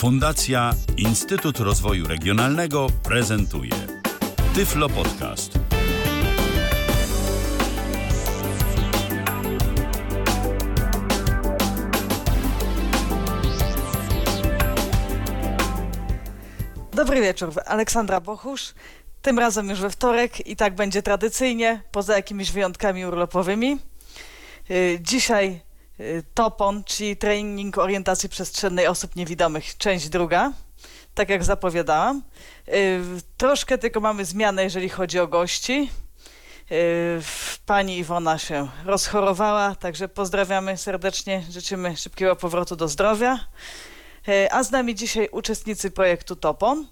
[0.00, 3.70] Fundacja Instytut Rozwoju Regionalnego prezentuje
[4.54, 5.58] Tyflo Podcast.
[16.92, 18.74] Dobry wieczór, Aleksandra Bochusz.
[19.22, 23.78] Tym razem już we wtorek i tak będzie tradycyjnie, poza jakimiś wyjątkami urlopowymi.
[24.70, 25.69] Y, Dzisiaj
[26.34, 30.52] TOPON, czyli trening orientacji przestrzennej osób niewidomych, część druga,
[31.14, 32.22] tak jak zapowiadałam.
[32.68, 33.00] Y,
[33.36, 35.90] Troszkę tylko mamy zmianę, jeżeli chodzi o gości.
[36.72, 37.20] Y,
[37.66, 43.38] Pani Iwona się rozchorowała, także pozdrawiamy serdecznie, życzymy szybkiego powrotu do zdrowia.
[44.50, 46.86] A z nami dzisiaj uczestnicy projektu TOPON,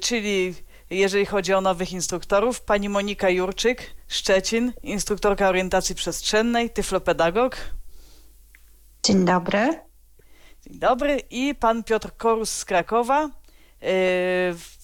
[0.00, 0.54] czyli
[0.90, 7.56] jeżeli chodzi o nowych instruktorów, pani Monika Jurczyk, Szczecin, instruktorka orientacji przestrzennej, tyflopedagog.
[9.04, 9.80] Dzień dobry.
[10.66, 11.20] Dzień dobry.
[11.30, 13.30] I pan Piotr Korus z Krakowa,
[13.82, 13.90] e,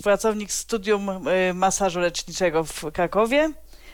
[0.02, 3.52] pracownik Studium e, Masażu Leczniczego w Krakowie,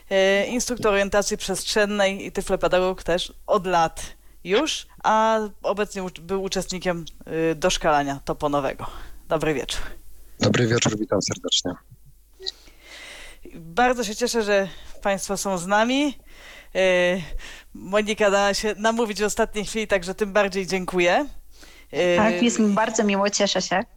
[0.09, 4.05] e, instruktor orientacji przestrzennej i tyflopedagog też od lat
[4.43, 7.05] już, a obecnie był uczestnikiem
[7.55, 8.85] doszkalania toponowego.
[9.27, 9.81] Dobry wieczór.
[10.39, 11.71] Dobry wieczór, witam serdecznie.
[13.55, 14.67] Bardzo się cieszę, że
[15.01, 16.17] Państwo są z nami.
[17.77, 21.25] Monika dała się namówić w ostatniej chwili, także tym bardziej dziękuję.
[22.17, 23.79] Tak, jest mi bardzo miło, cieszę się.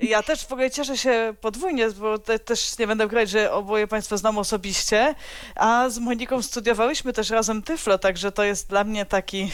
[0.00, 3.86] Ja też w ogóle cieszę się podwójnie, bo te, też nie będę ukrywać, że oboje
[3.86, 5.14] Państwo znam osobiście,
[5.54, 9.50] a z Moniką studiowałyśmy też razem Tyflo, także to jest dla mnie taki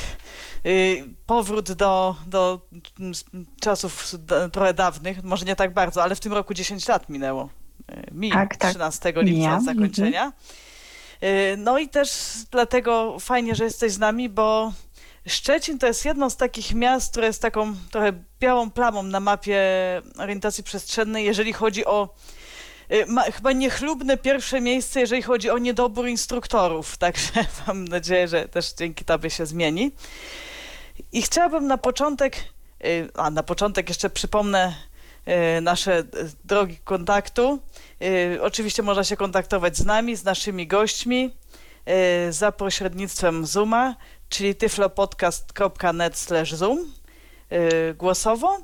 [0.66, 2.60] y, powrót do, do
[3.00, 3.14] mm,
[3.60, 4.14] czasów
[4.52, 7.48] trochę dawnych, może nie tak bardzo, ale w tym roku 10 lat minęło.
[7.90, 8.70] Y, Mi, Tak, tak.
[8.70, 10.28] 13 lipca zakończenia.
[10.28, 10.63] Y,
[11.56, 12.10] No i też
[12.50, 14.72] dlatego fajnie, że jesteś z nami, bo
[15.26, 19.62] Szczecin to jest jedno z takich miast, które jest taką trochę białą plamą na mapie
[20.18, 22.14] orientacji przestrzennej, jeżeli chodzi o
[22.92, 26.96] y, ma, chyba niechlubne pierwsze miejsce, jeżeli chodzi o niedobór instruktorów.
[26.98, 29.92] Także mam nadzieję, że też dzięki tobie się zmieni.
[31.12, 32.36] I chciałabym na początek,
[32.84, 34.93] y, a na początek jeszcze przypomnę y,
[35.62, 36.04] nasze y,
[36.44, 37.58] drogi kontaktu.
[38.02, 41.36] Y, Oczywiście można się kontaktować z nami, z naszymi gośćmi
[42.30, 43.96] za pośrednictwem Zooma,
[44.28, 46.92] czyli tyflopodcast.net zoom
[47.94, 48.58] głosowo,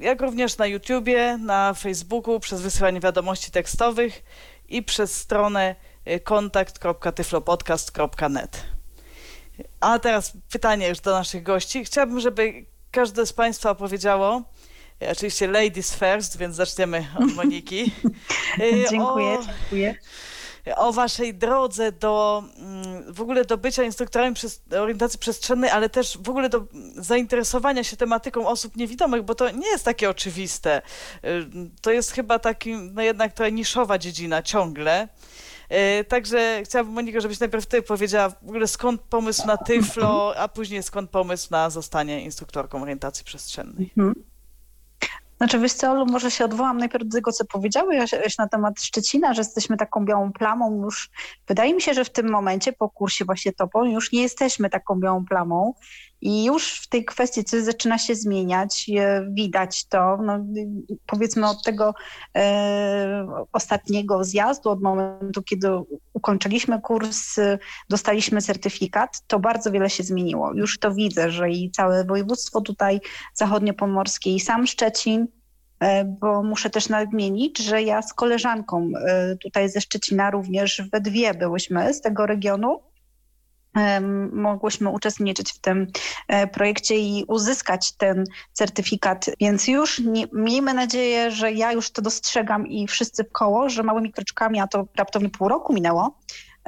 [0.00, 4.22] jak również na YouTubie, na Facebooku przez wysyłanie wiadomości tekstowych
[4.68, 5.74] i przez stronę
[6.24, 8.62] kontakt.tyflopodcast.net.
[9.80, 11.84] A teraz pytanie już do naszych gości.
[11.84, 14.42] Chciałabym, żeby każde z Państwa opowiedziało, y,
[15.00, 17.92] oczywiście ladies first, więc zaczniemy od Moniki.
[18.90, 19.94] Dziękuję, o- dziękuję.
[20.76, 26.18] o waszej drodze do mm, w ogóle do bycia instruktorem przez, orientacji przestrzennej, ale też
[26.22, 26.64] w ogóle do
[26.96, 30.82] zainteresowania się tematyką osób niewidomych, bo to nie jest takie oczywiste.
[31.82, 35.08] To jest chyba taki, no jednak trochę niszowa dziedzina ciągle.
[36.08, 40.82] Także chciałabym, Monika, żebyś najpierw ty powiedziała w ogóle skąd pomysł na Tyflo, a później
[40.82, 43.90] skąd pomysł na zostanie instruktorką orientacji przestrzennej.
[43.96, 44.14] Mhm.
[45.36, 49.34] Znaczy, wiesz co, Olu, może się odwołam najpierw do tego, co powiedziałeś na temat Szczecina,
[49.34, 51.10] że jesteśmy taką białą plamą już.
[51.48, 55.00] Wydaje mi się, że w tym momencie po kursie właśnie TOPON już nie jesteśmy taką
[55.00, 55.74] białą plamą
[56.20, 60.16] i już w tej kwestii coś zaczyna się zmieniać, e, widać to.
[60.16, 60.38] No,
[61.06, 61.94] powiedzmy od tego
[62.36, 65.68] e, ostatniego zjazdu, od momentu, kiedy
[66.12, 70.52] ukończyliśmy kurs, e, dostaliśmy certyfikat, to bardzo wiele się zmieniło.
[70.54, 73.00] Już to widzę, że i całe województwo tutaj
[73.34, 75.26] zachodniopomorskie i sam Szczecin,
[75.80, 78.90] e, bo muszę też nadmienić, że ja z koleżanką
[79.42, 82.80] tutaj ze Szczecina również we dwie byłyśmy z tego regionu.
[84.32, 85.86] Mogłyśmy uczestniczyć w tym
[86.28, 92.02] e, projekcie i uzyskać ten certyfikat, więc już nie, miejmy nadzieję, że ja już to
[92.02, 96.18] dostrzegam i wszyscy w koło, że małymi kroczkami, a to raptownie pół roku minęło,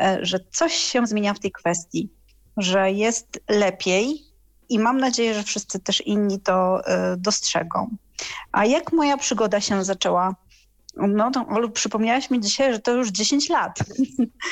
[0.00, 2.12] e, że coś się zmienia w tej kwestii,
[2.56, 4.22] że jest lepiej
[4.68, 7.96] i mam nadzieję, że wszyscy też inni to e, dostrzegą.
[8.52, 10.34] A jak moja przygoda się zaczęła?
[10.98, 13.78] No to Olu, przypomniałaś mi dzisiaj, że to już 10 lat.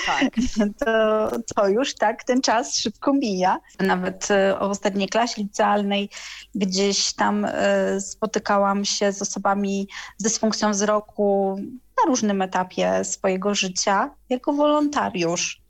[0.06, 0.34] Tak.
[0.84, 3.58] To, to już tak ten czas szybko mija.
[3.80, 6.10] Nawet e, w ostatniej klasie licealnej
[6.54, 9.88] gdzieś tam e, spotykałam się z osobami
[10.18, 11.56] z dysfunkcją wzroku
[11.98, 15.65] na różnym etapie swojego życia jako wolontariusz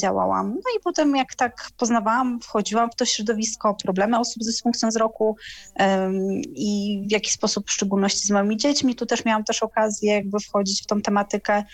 [0.00, 0.48] działałam.
[0.54, 5.36] No i potem jak tak poznawałam, wchodziłam w to środowisko, problemy osób z dysfunkcją wzroku
[6.54, 10.40] i w jaki sposób, w szczególności z moimi dziećmi, tu też miałam też okazję jakby
[10.40, 11.64] wchodzić w tą tematykę,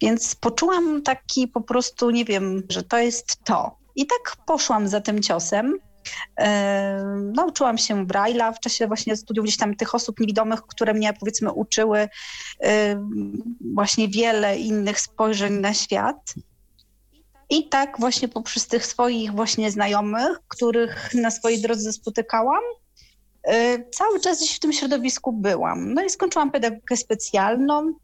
[0.00, 3.76] więc poczułam taki po prostu, nie wiem, że to jest to.
[3.96, 5.78] I tak poszłam za tym ciosem.
[7.34, 11.52] Nauczyłam się Braille'a w czasie właśnie studiów gdzieś tam tych osób niewidomych, które mnie powiedzmy
[11.52, 12.08] uczyły
[13.74, 16.34] właśnie wiele innych spojrzeń na świat.
[17.50, 22.62] I tak właśnie poprzez tych swoich właśnie znajomych, których na swojej drodze spotykałam,
[23.92, 25.94] cały czas gdzieś w tym środowisku byłam.
[25.94, 27.94] No i skończyłam pedagogikę specjalną,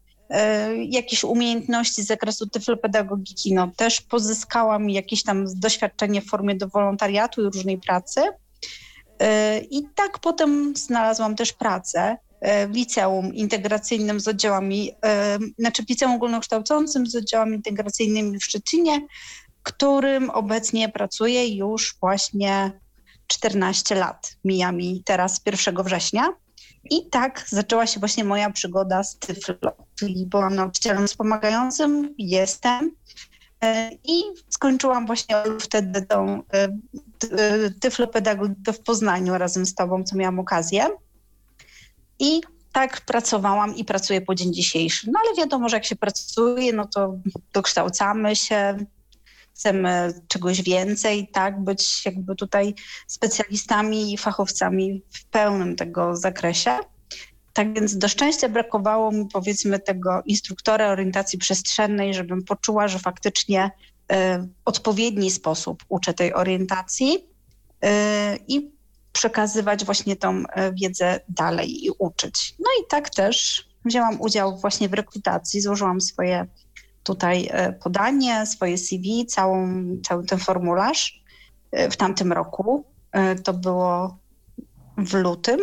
[0.89, 7.41] jakieś umiejętności z zakresu tyflopedagogiki, no też pozyskałam jakieś tam doświadczenie w formie do wolontariatu
[7.41, 8.21] i różnej pracy.
[9.71, 14.91] I tak potem znalazłam też pracę w liceum integracyjnym z oddziałami,
[15.59, 19.07] znaczy w liceum ogólnokształcącym z oddziałami integracyjnymi w Szczecinie,
[19.63, 22.79] którym obecnie pracuję już właśnie
[23.27, 24.35] 14 lat.
[24.45, 26.33] Mija mi teraz 1 września.
[26.91, 32.95] I tak zaczęła się właśnie moja przygoda z Tyflo, czyli byłam nauczycielem wspomagającym, jestem
[34.03, 36.43] i skończyłam właśnie wtedy tą
[37.81, 40.89] tyflopedagogikę w Poznaniu razem z tobą, co miałam okazję.
[42.23, 42.41] I
[42.71, 45.11] tak pracowałam i pracuję po dzień dzisiejszy.
[45.11, 47.17] No ale wiadomo, że jak się pracuje, no to
[47.53, 48.77] dokształcamy się,
[49.55, 52.73] chcemy czegoś więcej, tak, być jakby tutaj
[53.07, 56.71] specjalistami i fachowcami w pełnym tego zakresie.
[57.53, 63.71] Tak więc do szczęścia brakowało mi powiedzmy tego instruktora orientacji przestrzennej, żebym poczuła, że faktycznie
[64.11, 64.15] y,
[64.65, 67.87] odpowiedni sposób uczę tej orientacji y,
[68.47, 68.71] i
[69.13, 70.43] przekazywać właśnie tą y,
[70.73, 72.55] wiedzę dalej i uczyć.
[72.59, 76.47] No i tak też wzięłam udział właśnie w rekrutacji, złożyłam swoje
[77.03, 81.23] tutaj e, podanie, swoje CV, całą, cały ten formularz
[81.71, 82.85] e, w tamtym roku.
[83.11, 84.17] E, to było
[84.97, 85.59] w lutym,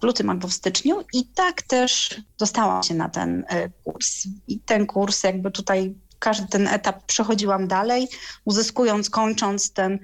[0.00, 3.44] w lutym albo w styczniu i tak też dostałam się na ten
[3.84, 4.26] kurs.
[4.48, 8.08] I ten kurs jakby tutaj każdy ten etap przechodziłam dalej,
[8.44, 9.98] uzyskując, kończąc ten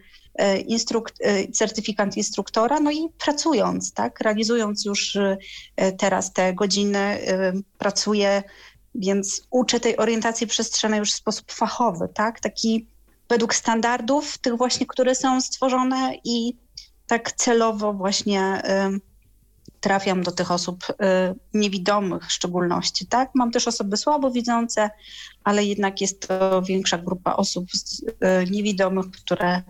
[0.67, 1.13] instruk
[1.53, 5.19] certyfikat instruktora, no i pracując, tak, realizując już
[5.99, 7.19] teraz te godziny,
[7.79, 8.43] pracuję
[8.95, 12.41] więc uczę tej orientacji przestrzennej już w sposób fachowy, tak?
[12.41, 12.87] Taki
[13.29, 16.57] według standardów, tych właśnie, które są stworzone i
[17.07, 18.63] tak celowo właśnie
[19.81, 20.85] trafiam do tych osób
[21.55, 23.31] niewidomych w szczególności, tak?
[23.35, 24.91] Mam też osoby słabowidzące,
[25.45, 27.67] ale jednak jest to większa grupa osób
[28.51, 29.63] niewidomych, które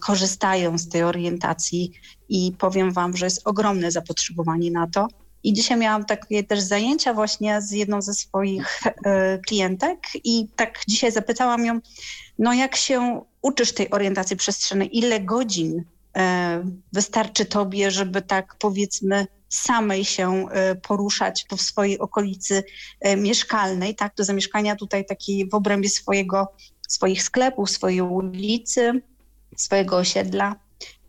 [0.00, 1.92] korzystają z tej orientacji
[2.28, 5.08] i powiem Wam, że jest ogromne zapotrzebowanie na to.
[5.42, 10.80] I dzisiaj miałam takie też zajęcia właśnie z jedną ze swoich e, klientek i tak
[10.88, 11.80] dzisiaj zapytałam ją,
[12.38, 15.84] no jak się uczysz tej orientacji przestrzennej, ile godzin
[16.16, 22.64] e, wystarczy tobie, żeby tak powiedzmy samej się e, poruszać po swojej okolicy
[23.16, 26.54] mieszkalnej, tak, do zamieszkania tutaj takiej w obrębie swojego,
[26.88, 29.02] swoich sklepów, swojej ulicy,
[29.56, 30.56] swojego osiedla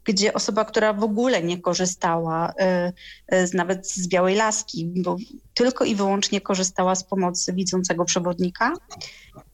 [0.07, 2.53] gdzie osoba, która w ogóle nie korzystała
[3.31, 5.18] y, y, z, nawet z białej laski, bo
[5.53, 8.74] tylko i wyłącznie korzystała z pomocy widzącego przewodnika,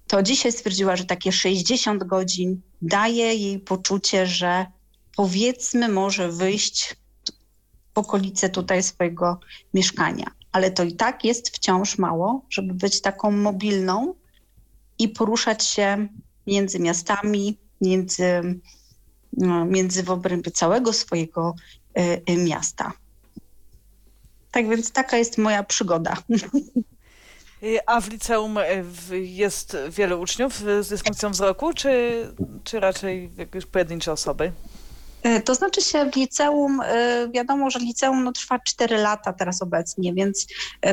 [0.07, 4.65] to dzisiaj stwierdziła, że takie 60 godzin daje jej poczucie, że
[5.15, 6.95] powiedzmy może wyjść
[7.95, 9.39] w okolice tutaj swojego
[9.73, 10.25] mieszkania.
[10.51, 14.13] Ale to i tak jest wciąż mało, żeby być taką mobilną
[14.99, 16.07] i poruszać się
[16.47, 18.59] między miastami, między
[19.37, 21.55] no, między w obrębie całego swojego
[21.99, 22.91] y, y, miasta.
[24.51, 26.17] Tak więc taka jest moja przygoda.
[27.63, 28.57] Y, a w liceum
[29.11, 32.23] jest wiele uczniów z dysfunkcją wzroku, czy,
[32.63, 34.51] czy raczej jakieś pojedyncze osoby?
[35.45, 36.81] To znaczy się w liceum,
[37.33, 40.47] wiadomo, że liceum no, trwa 4 lata teraz obecnie, więc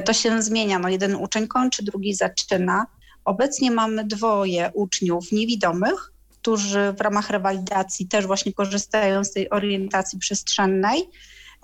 [0.04, 0.78] to się zmienia.
[0.78, 2.86] No, jeden uczeń kończy, drugi zaczyna.
[3.24, 10.18] Obecnie mamy dwoje uczniów niewidomych, którzy w ramach rewalidacji też właśnie korzystają z tej orientacji
[10.18, 11.10] przestrzennej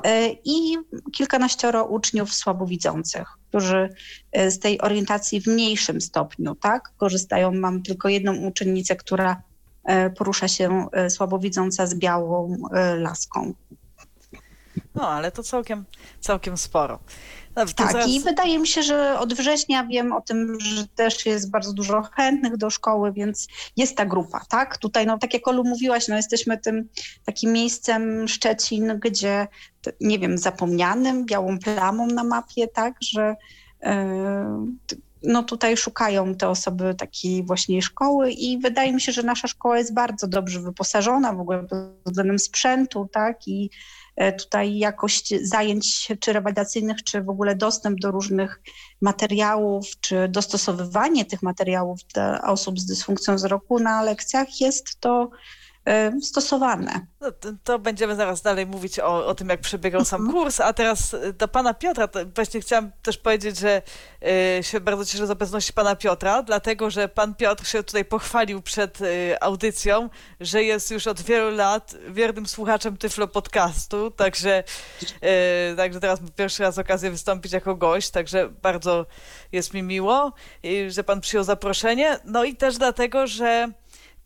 [0.05, 0.77] e, i
[1.13, 3.89] kilkanaścioro uczniów słabowidzących, którzy
[4.33, 7.53] e, z tej orientacji w mniejszym stopniu tak, korzystają.
[7.53, 9.43] Mam tylko jedną uczennicę, która
[9.85, 12.57] e, porusza się słabowidząca z białą
[12.99, 13.55] laską.
[14.95, 15.85] No, ale to całkiem,
[16.21, 16.99] całkiem sporo.
[17.93, 21.73] Tak, i wydaje mi się, że od września wiem o tym, że też jest bardzo
[21.73, 24.79] dużo chętnych do szkoły, więc jest ta grupa, tak?
[24.79, 26.89] Tutaj, no tak jak Olu mówiłaś, no jesteśmy tym
[27.25, 29.49] takim miejscem Szczecin, gdzie,
[30.01, 33.37] nie wiem, zapomnianym, białą plamą na mapie, tak, że
[33.83, 33.91] yy,
[35.23, 39.79] no tutaj szukają te osoby takiej właśnie szkoły i wydaje mi się, że nasza szkoła
[39.79, 43.71] jest bardzo dobrze wyposażona w ogóle pod względem sprzętu, tak, i
[44.39, 48.63] tutaj jakość zajęć czy rewalidacyjnych, czy w ogóle dostęp do różnych
[49.01, 55.29] materiałów, czy dostosowywanie tych materiałów dla osób z dysfunkcją wzroku na lekcjach jest to e,
[56.23, 57.07] stosowane.
[57.21, 60.39] No, to, to, będziemy zaraz dalej mówić o, o tym, jak przebiegał sam mhm.
[60.39, 62.09] kurs, a teraz y, do pana Piotra.
[62.09, 63.83] To właśnie chciałam też powiedzieć, że
[64.59, 68.63] y, się bardzo cieszę z obecności pana Piotra, dlatego, że pan Piotr się tutaj pochwalił
[68.63, 74.65] przed y, audycją, że jest już od wielu lat wiernym słuchaczem Tyflo Podcastu, także,
[75.73, 79.07] y, także teraz mam pierwszy raz okazję wystąpić jako gość, także bardzo
[79.53, 80.33] jest mi miło,
[80.89, 82.19] że pan przyjął zaproszenie.
[82.25, 83.73] No i też dlatego, że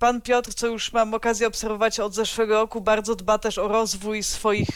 [0.01, 4.23] Pan Piotr, co już mam okazję obserwować od zeszłego roku, bardzo dba też o rozwój
[4.23, 4.69] swoich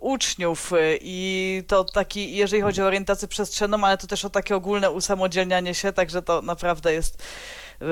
[0.00, 0.72] uczniów.
[1.00, 5.74] I to taki, jeżeli chodzi o orientację przestrzenną, ale to też o takie ogólne usamodzielnianie
[5.74, 7.22] się, także to naprawdę jest
[7.82, 7.86] y,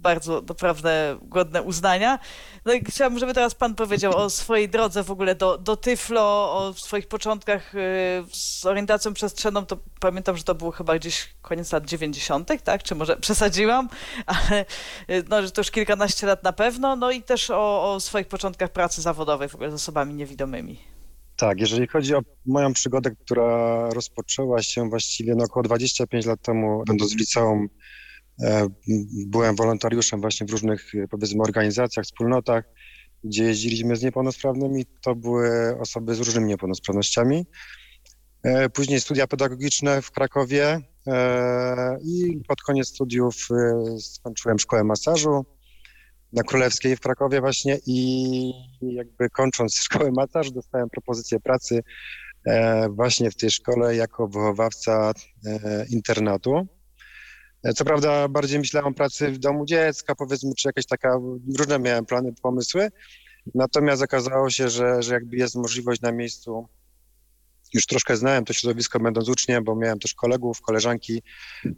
[0.00, 2.18] bardzo naprawdę godne uznania.
[2.64, 6.22] No i chciałabym, żeby teraz Pan powiedział o swojej drodze w ogóle do, do Tyflo,
[6.52, 7.78] o swoich początkach y,
[8.32, 9.66] z orientacją przestrzenną.
[9.66, 12.82] To pamiętam, że to było chyba gdzieś koniec lat 90., tak?
[12.82, 13.88] Czy może przesadziłam?
[14.26, 14.64] Ale
[15.10, 16.96] y, no, że to już kilkanaście lat na pewno.
[16.96, 20.78] No i też o, o swoich początkach pracy zawodowej w ogóle z osobami niewidomymi.
[21.36, 26.82] Tak, jeżeli chodzi o moją przygodę, która rozpoczęła się właściwie no, około 25 lat temu,
[26.86, 27.68] będąc w liceum
[29.26, 32.64] byłem wolontariuszem właśnie w różnych, powiedzmy, organizacjach, wspólnotach,
[33.24, 34.86] gdzie jeździliśmy z niepełnosprawnymi.
[35.02, 37.46] To były osoby z różnymi niepełnosprawnościami.
[38.42, 43.48] E, później studia pedagogiczne w Krakowie e, i pod koniec studiów
[44.00, 45.44] skończyłem szkołę masażu
[46.32, 51.82] na Królewskiej w Krakowie właśnie i jakby kończąc szkołę masażu dostałem propozycję pracy
[52.90, 55.12] właśnie w tej szkole jako wychowawca
[55.90, 56.68] internatu.
[57.76, 61.18] Co prawda bardziej myślałem o pracy w domu dziecka, powiedzmy, czy jakaś taka,
[61.58, 62.88] różne miałem plany, pomysły,
[63.54, 66.68] natomiast okazało się, że, że jakby jest możliwość na miejscu,
[67.74, 71.22] już troszkę znałem to środowisko będąc uczniem, bo miałem też kolegów, koleżanki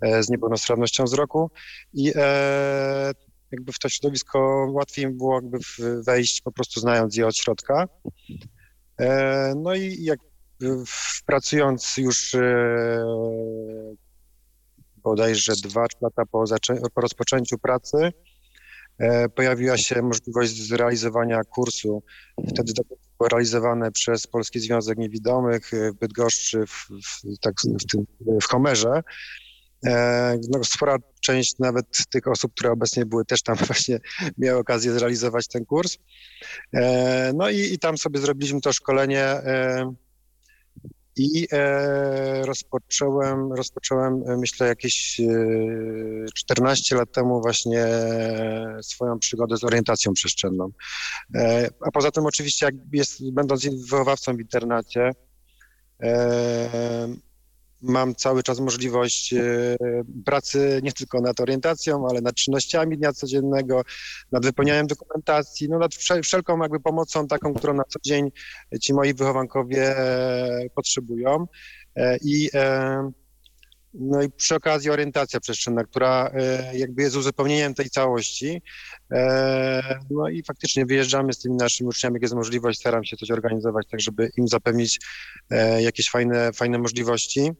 [0.00, 1.50] e, z niepełnosprawnością wzroku
[1.92, 3.12] i e,
[3.52, 5.58] jakby w to środowisko łatwiej mi było jakby
[6.02, 7.88] wejść po prostu znając je od środka.
[9.00, 10.18] E, no i jak
[11.26, 13.04] pracując już e,
[15.04, 16.44] bodajże dwa lata po,
[16.94, 18.12] po rozpoczęciu pracy
[18.98, 22.02] e, pojawiła się możliwość zrealizowania kursu.
[22.48, 22.82] Wtedy to
[23.18, 28.06] było realizowane przez Polski Związek Niewidomych w Bydgoszczy, w, w, tak, w, tym,
[28.42, 29.02] w Homerze.
[29.86, 33.98] E, no, spora część nawet tych osób, które obecnie były, też tam właśnie
[34.38, 35.98] miały okazję zrealizować ten kurs.
[36.74, 39.24] E, no i, i tam sobie zrobiliśmy to szkolenie
[41.16, 45.24] i e, rozpocząłem, rozpocząłem, e, myślę, jakieś e,
[46.34, 47.86] 14 lat temu właśnie
[48.82, 50.68] swoją przygodę z orientacją przestrzenną.
[51.34, 55.10] E, a poza tym oczywiście, jak jest, będąc wychowawcą w internacie,
[56.02, 57.31] e,
[57.82, 59.40] mam cały czas możliwość e,
[60.24, 63.82] pracy nie tylko nad orientacją, ale nad czynnościami dnia codziennego,
[64.32, 68.30] nad wypełnianiem dokumentacji, no nad wszelką jakby pomocą taką, którą na co dzień
[68.80, 71.46] ci moi wychowankowie e, potrzebują.
[71.96, 72.48] E, I
[73.94, 76.30] no i przy okazji orientacja przestrzenna, która
[76.74, 78.62] jakby jest uzupełnieniem tej całości.
[80.10, 83.86] No i faktycznie wyjeżdżamy z tymi naszymi uczniami, jak jest możliwość, staram się coś organizować,
[83.90, 85.00] tak żeby im zapewnić
[85.78, 87.50] jakieś fajne, fajne możliwości.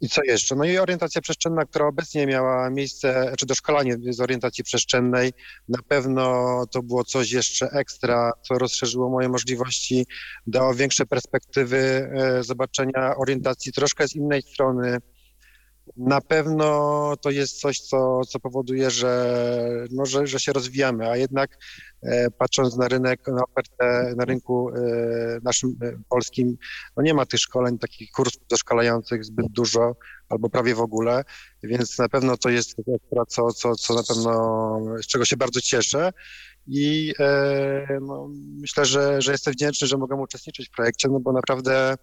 [0.00, 0.56] I co jeszcze?
[0.56, 5.32] No i orientacja przestrzenna, która obecnie miała miejsce, czy doszkalanie z orientacji przestrzennej,
[5.68, 10.06] na pewno to było coś jeszcze ekstra, co rozszerzyło moje możliwości,
[10.46, 14.98] dało większe perspektywy e, zobaczenia orientacji troszkę z innej strony,
[15.96, 21.16] na pewno to jest coś, co, co powoduje, że, no, że, że się rozwijamy, a
[21.16, 21.58] jednak
[22.02, 24.82] e, patrząc na rynek, na ofertę na rynku e,
[25.42, 26.56] naszym e, polskim,
[26.96, 29.96] no nie ma tych szkoleń, takich kursów doszkalających zbyt dużo
[30.28, 31.24] albo prawie w ogóle,
[31.62, 32.76] więc na pewno to jest
[33.28, 36.10] co, co, co na pewno, z czego się bardzo cieszę.
[36.66, 38.28] I e, no,
[38.60, 41.94] myślę, że, że jestem wdzięczny, że mogę uczestniczyć w projekcie, no bo naprawdę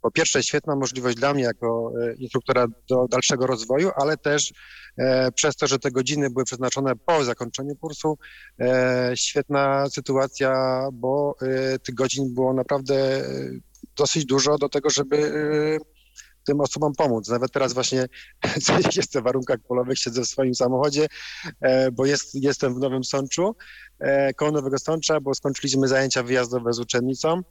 [0.00, 4.52] po pierwsze świetna możliwość dla mnie jako e, instruktora do dalszego rozwoju, ale też
[4.98, 8.18] e, przez to, że te godziny były przeznaczone po zakończeniu kursu,
[8.60, 11.34] e, świetna sytuacja, bo
[11.82, 13.24] tych godzin było naprawdę
[13.96, 15.32] dosyć dużo do tego, żeby
[16.44, 17.28] tym osobom pomóc.
[17.28, 18.06] Nawet teraz właśnie
[18.96, 21.06] jestem w warunkach polowych, siedzę w swoim samochodzie,
[21.92, 23.56] bo jest, jestem w Nowym Sączu,
[24.36, 27.42] koło Nowego Sącza, bo skończyliśmy zajęcia wyjazdowe z uczennicą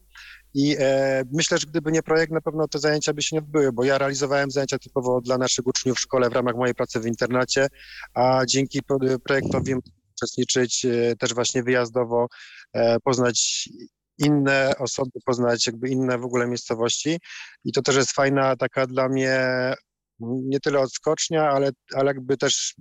[0.54, 3.72] i e, myślę, że gdyby nie projekt, na pewno te zajęcia by się nie odbyły,
[3.72, 7.06] bo ja realizowałem zajęcia typowo dla naszych uczniów w szkole w ramach mojej pracy w
[7.06, 7.68] internacie,
[8.14, 8.80] a dzięki
[9.24, 9.76] projektowi
[10.16, 12.28] uczestniczyć e, też właśnie wyjazdowo,
[12.74, 13.70] e, poznać
[14.20, 17.20] inne osoby, poznać jakby inne w ogóle miejscowości.
[17.64, 19.40] I to też jest fajna taka dla mnie
[20.20, 22.76] nie tyle odskocznia, ale, ale jakby też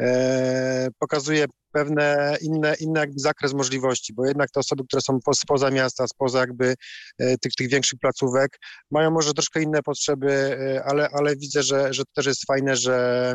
[0.00, 5.34] e, pokazuje pewne inne, inny jakby zakres możliwości, bo jednak te osoby, które są po,
[5.34, 6.74] spoza miasta, spoza jakby
[7.18, 8.58] e, tych, tych większych placówek,
[8.90, 12.76] mają może troszkę inne potrzeby, e, ale, ale widzę, że, że to też jest fajne,
[12.76, 13.34] że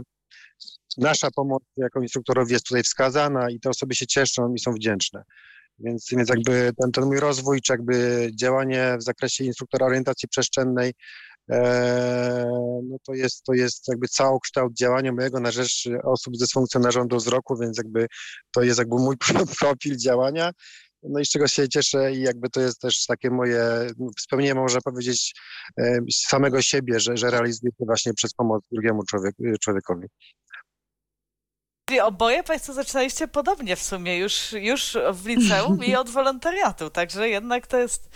[0.97, 5.23] nasza pomoc jako instruktorowi jest tutaj wskazana i te osoby się cieszą i są wdzięczne.
[5.83, 10.93] Więc, więc jakby ten, ten mój rozwój, czy jakby działanie w zakresie instruktora orientacji przestrzennej,
[11.51, 12.49] e,
[12.89, 17.17] no to jest, to jest jakby całokształt działania mojego na rzecz osób z dysfunkcją narządu
[17.17, 18.07] wzroku, więc jakby
[18.53, 19.15] to jest jakby mój
[19.59, 20.51] profil działania.
[21.03, 23.87] No i z czego się cieszę i jakby to jest też takie moje
[24.19, 25.33] spełnienie, można powiedzieć,
[25.79, 30.07] e, samego siebie, że, że realizuję to właśnie przez pomoc drugiemu człowiek, człowiekowi.
[31.91, 37.29] Czyli oboje Państwo zaczynaliście podobnie w sumie, już, już w liceum i od wolontariatu, także
[37.29, 38.09] jednak to jest...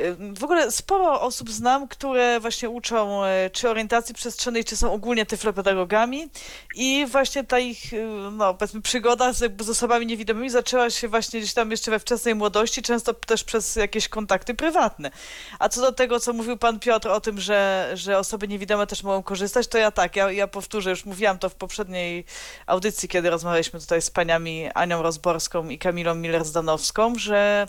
[0.00, 4.92] y, W ogóle sporo osób znam, które właśnie uczą y, czy orientacji przestrzennej, czy są
[4.92, 6.28] ogólnie tyflopedagogami
[6.74, 11.40] i właśnie ta ich, y, no powiedzmy, przygoda z, z osobami niewidomymi zaczęła się właśnie
[11.40, 15.10] gdzieś tam jeszcze we wczesnej młodości, często też przez jakieś kontakty prywatne.
[15.58, 19.02] A co do tego, co mówił Pan Piotr o tym, że, że osoby niewidome też
[19.02, 22.24] mogą korzystać, to ja tak, ja, ja powtórzę, już mówiłam to w poprzedniej
[22.66, 27.68] audycji, kiedy rozmawialiśmy tutaj z paniami Anią Rozborską i Kamilą Miller-Zdanowską, że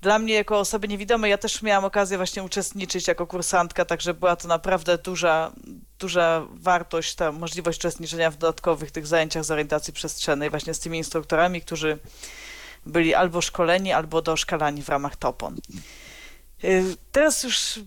[0.00, 4.36] dla mnie jako osoby niewidome, ja też miałam okazję właśnie uczestniczyć jako kursantka, także była
[4.36, 5.52] to naprawdę duża,
[5.98, 10.98] duża wartość, ta możliwość uczestniczenia w dodatkowych tych zajęciach z orientacji przestrzennej właśnie z tymi
[10.98, 11.98] instruktorami, którzy
[12.86, 15.56] byli albo szkoleni, albo doszkalani w ramach TOPON.
[16.64, 17.80] Y, Teraz już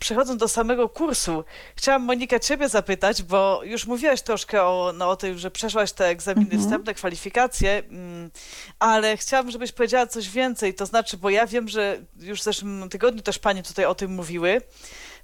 [0.00, 1.44] przechodząc do samego kursu,
[1.76, 6.06] chciałam Monika Ciebie zapytać, bo już mówiłaś troszkę o, no, o tym, że przeszłaś te
[6.06, 6.62] egzaminy Mhm.
[6.62, 8.30] wstępne, kwalifikacje, mm,
[8.78, 12.88] ale chciałam, żebyś powiedziała coś więcej, to znaczy, bo ja wiem, że już w zeszłym
[12.88, 14.60] tygodniu też Panie tutaj o tym mówiły,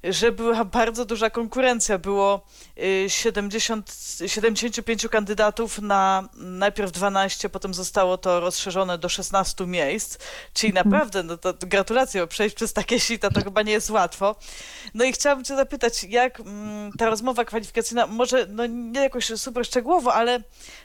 [0.05, 1.99] że była bardzo duża konkurencja.
[1.99, 2.45] Było
[2.79, 3.93] y, 70,
[4.27, 10.19] 75 kandydatów na najpierw 12, potem zostało to rozszerzone do 16 miejsc.
[10.53, 14.37] Czyli naprawdę, no to gratulacje, bo przejść przez takie sita to chyba nie jest łatwo.
[14.95, 19.67] No i chciałabym Cię zapytać, jak mm, ta rozmowa kwalifikacyjna, może no nie jakoś super
[19.67, 20.43] szczegółowo, ale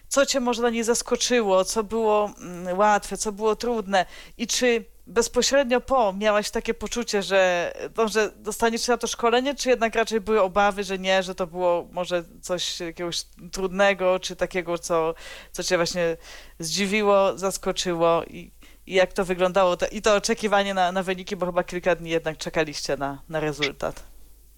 [0.08, 4.06] co Cię może na niej zaskoczyło, co było mm, łatwe, co było trudne
[4.38, 9.70] i czy bezpośrednio po miałaś takie poczucie, że, no, że dostaniesz na to szkolenie, czy
[9.70, 14.78] jednak raczej były obawy, że nie, że to było może coś jakiegoś trudnego, czy takiego,
[14.78, 15.14] co,
[15.52, 16.18] co cię właśnie
[16.60, 18.52] zdziwiło, zaskoczyło i,
[18.86, 22.38] i jak to wyglądało i to oczekiwanie na, na wyniki, bo chyba kilka dni jednak
[22.38, 24.11] czekaliście na, na rezultat.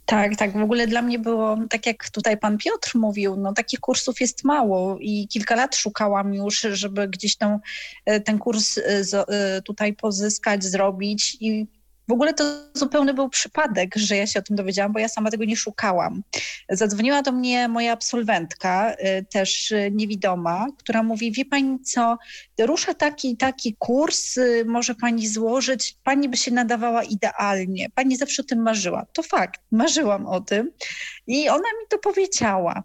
[0.05, 0.57] Tak, tak.
[0.57, 4.43] W ogóle dla mnie było, tak jak tutaj pan Piotr mówił, no takich kursów jest
[4.43, 7.59] mało i kilka lat szukałam już, żeby gdzieś tam
[8.05, 8.83] e, ten kurs e,
[9.27, 11.67] e, tutaj pozyskać, zrobić i
[12.07, 15.31] w ogóle to zupełny był przypadek, że ja się o tym dowiedziałam, bo ja sama
[15.31, 16.23] tego nie szukałam.
[16.69, 22.17] Zadzwoniła do mnie moja absolwentka, e, też e, niewidoma, która mówi, wie pani co,
[22.59, 28.17] rusza taki i taki kurs, e, może pani złożyć, pani by się nadawała idealnie, pani
[28.17, 29.05] zawsze o tym marzyła.
[29.13, 30.71] To fakt, marzyłam o tym
[31.27, 32.83] i ona mi to powiedziała.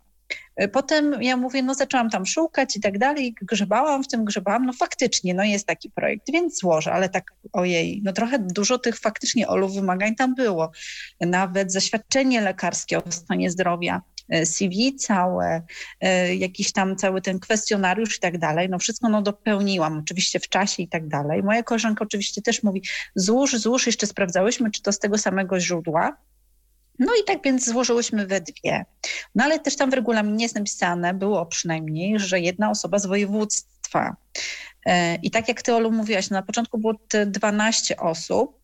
[0.58, 4.66] E, Potem ja mówię, no zaczęłam tam szukać i tak dalej, grzebałam w tym, grzebałam,
[4.66, 8.98] no faktycznie, no jest taki projekt, więc złożę, ale tak ojej, no trochę dużo tych
[8.98, 10.70] faktycznie Olu wymagań tam było.
[11.20, 15.62] Nawet zaświadczenie lekarskie o stanie zdrowia, e, CV całe,
[16.00, 20.48] e, jakiś tam cały ten kwestionariusz i tak dalej, no wszystko no dopełniłam, oczywiście w
[20.48, 21.42] czasie i tak dalej.
[21.42, 22.82] Moja koleżanka oczywiście też mówi,
[23.14, 26.16] złóż, złóż, jeszcze sprawdzałyśmy, czy to z tego samego źródła,
[26.98, 28.84] no i tak więc złożyłyśmy we dwie.
[29.34, 34.16] No ale też tam w regulaminie jest napisane, było przynajmniej, że jedna osoba z województwa.
[34.86, 38.62] E, I tak jak ty, Olu, mówiłaś, no na początku było te 12 osób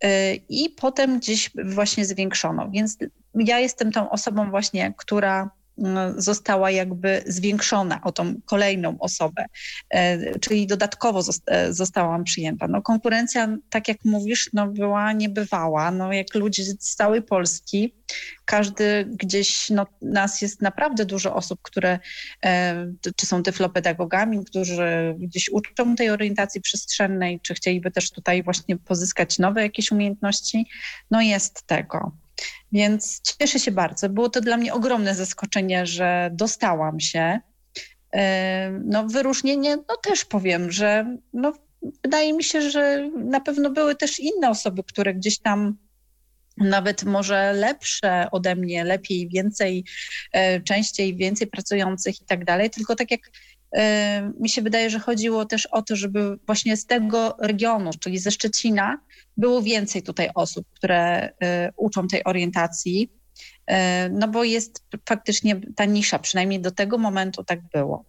[0.00, 2.70] e, i potem gdzieś właśnie zwiększono.
[2.70, 2.98] Więc
[3.34, 5.50] ja jestem tą osobą właśnie, która
[6.16, 9.44] została jakby zwiększona o tą kolejną osobę,
[9.90, 12.68] e, czyli dodatkowo e, zostałam przyjęta.
[12.68, 15.90] No konkurencja, tak jak mówisz, no była niebywała.
[15.90, 17.94] No jak ludzie z całej Polski,
[18.44, 21.98] każdy gdzieś, no nas jest naprawdę dużo osób, które
[22.44, 28.76] e, czy są tyflopedagogami, którzy gdzieś uczą tej orientacji przestrzennej, czy chcieliby też tutaj właśnie
[28.76, 30.66] pozyskać nowe jakieś umiejętności.
[31.10, 32.23] No jest tego.
[32.72, 34.08] Więc cieszę się bardzo.
[34.08, 37.40] Było to dla mnie ogromne zaskoczenie, że dostałam się.
[38.14, 41.52] E, No wyróżnienie, no też powiem, że no,
[42.02, 45.76] wydaje mi się, że na pewno były też inne osoby, które gdzieś tam
[46.56, 49.84] nawet może lepsze ode mnie, lepiej, więcej,
[50.32, 52.70] e, częściej, więcej pracujących i tak dalej.
[52.70, 53.20] Tylko tak jak
[54.40, 58.30] mi się wydaje, że chodziło też o to, żeby właśnie z tego regionu, czyli ze
[58.30, 58.98] Szczecina,
[59.36, 63.12] było więcej tutaj osób, które e, uczą tej orientacji.
[63.66, 68.04] E, No bo jest faktycznie ta nisza, przynajmniej do tego momentu tak było.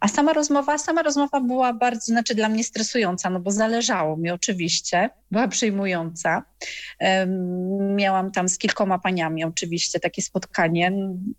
[0.00, 4.30] A sama rozmowa, sama rozmowa była bardzo, znaczy dla mnie stresująca, no bo zależało mi
[4.30, 6.42] oczywiście, była przejmująca.
[7.96, 10.92] Miałam tam z kilkoma paniami oczywiście takie spotkanie,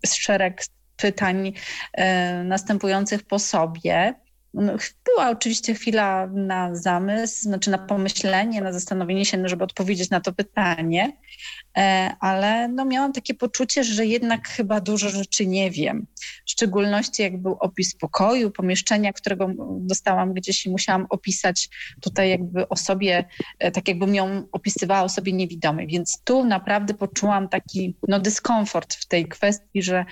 [0.06, 0.62] szereg
[0.96, 1.52] pytań
[1.92, 4.14] e, następujących po sobie.
[4.54, 4.72] No,
[5.04, 10.32] była oczywiście chwila na zamysł, znaczy na pomyślenie, na zastanowienie się, żeby odpowiedzieć na to
[10.32, 11.12] pytanie,
[11.76, 16.06] e, ale no miałam takie poczucie, że jednak chyba dużo rzeczy nie wiem.
[16.46, 21.68] W szczególności jak był opis pokoju, pomieszczenia, którego dostałam gdzieś i musiałam opisać
[22.00, 23.24] tutaj jakby osobie,
[23.58, 25.86] e, tak jakbym ją opisywała osobie niewidomej.
[25.86, 30.04] Więc tu naprawdę poczułam taki no, dyskomfort w tej kwestii, że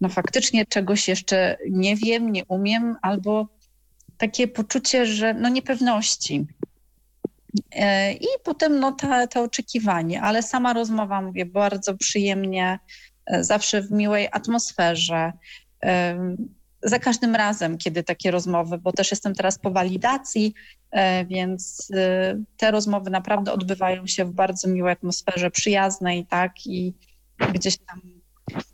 [0.00, 3.59] no faktycznie czegoś jeszcze nie wiem, nie umiem albo
[4.20, 6.46] takie poczucie, że no niepewności.
[7.72, 12.78] E, I potem no, ta, to oczekiwanie, ale sama rozmowa, mówię, bardzo przyjemnie,
[13.26, 15.32] e, zawsze w miłej atmosferze.
[15.82, 16.18] E,
[16.82, 20.54] za każdym razem, kiedy takie rozmowy, bo też jestem teraz po walidacji,
[21.26, 21.88] więc
[22.56, 26.94] te rozmowy naprawdę odbywają się w bardzo miłej atmosferze, przyjaznej, tak, i
[27.54, 28.19] gdzieś tam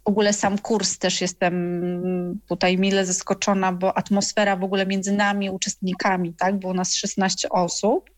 [0.04, 5.50] w ogóle sam kurs też jestem tutaj mile zaskoczona, bo atmosfera w ogóle między nami,
[5.50, 8.10] uczestnikami, tak, było nas 16 osób.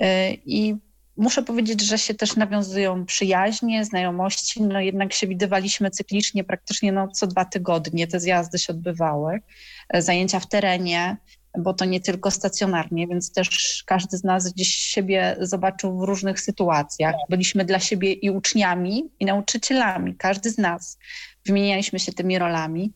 [0.00, 0.04] Y,
[0.46, 0.76] i
[1.16, 7.08] muszę powiedzieć, że się też nawiązują przyjaźnie, znajomości, no jednak się widywaliśmy cyklicznie, praktycznie no,
[7.08, 9.40] co dwa tygodnie te zjazdy się odbywały,
[9.88, 11.16] e, zajęcia w terenie,
[11.58, 16.40] bo to nie tylko stacjonarnie, więc też każdy z nas gdzieś siebie zobaczył w różnych
[16.40, 17.14] sytuacjach.
[17.28, 20.98] Byliśmy dla siebie i uczniami, i nauczycielami, każdy z nas.
[21.46, 22.92] Wymienialiśmy się tymi rolami.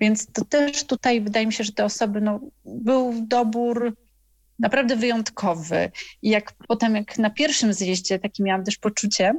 [0.00, 3.96] Więc to też tutaj wydaje mi się, że te osoby, no, był dobór
[4.58, 5.90] naprawdę wyjątkowy.
[6.22, 9.34] I jak potem, jak na pierwszym zjeździe, takie miałam też poczucie,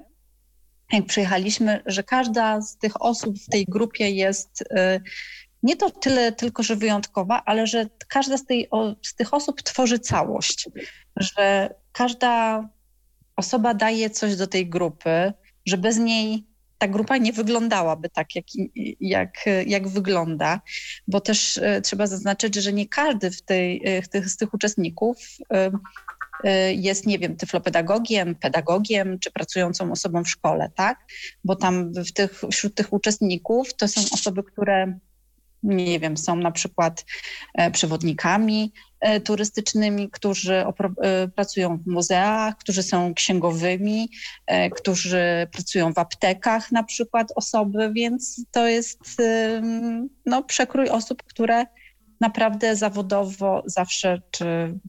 [0.93, 4.65] jak przyjechaliśmy, że każda z tych osób w tej grupie jest y,
[5.65, 8.69] nie to tyle tylko, że wyjątkowa, ale że każda z, tej,
[9.01, 10.69] z tych osób tworzy całość,
[11.15, 12.63] że każda
[13.35, 15.33] osoba daje coś do tej grupy,
[15.65, 16.47] że bez niej
[16.77, 18.45] ta grupa nie wyglądałaby tak, jak,
[18.99, 19.33] jak,
[19.65, 20.61] jak wygląda,
[21.07, 23.81] bo też e, trzeba zaznaczyć, że nie każdy w tej,
[24.13, 25.17] e, z tych uczestników
[25.49, 30.99] e, jest, nie wiem, tyflopedagogiem, pedagogiem czy pracującą osobą w szkole, tak?
[31.43, 34.99] Bo tam w tych, wśród tych uczestników to są osoby, które
[35.65, 37.05] nie wiem, są na przykład
[37.53, 44.09] e, przewodnikami e, turystycznymi, którzy e, pracują w muzeach, którzy są księgowymi,
[44.75, 48.99] którzy pracują w aptekach na przykład osoby, więc to jest
[50.25, 51.65] no, przekrój osób, które
[52.21, 54.79] naprawdę zawodowo zawsze czy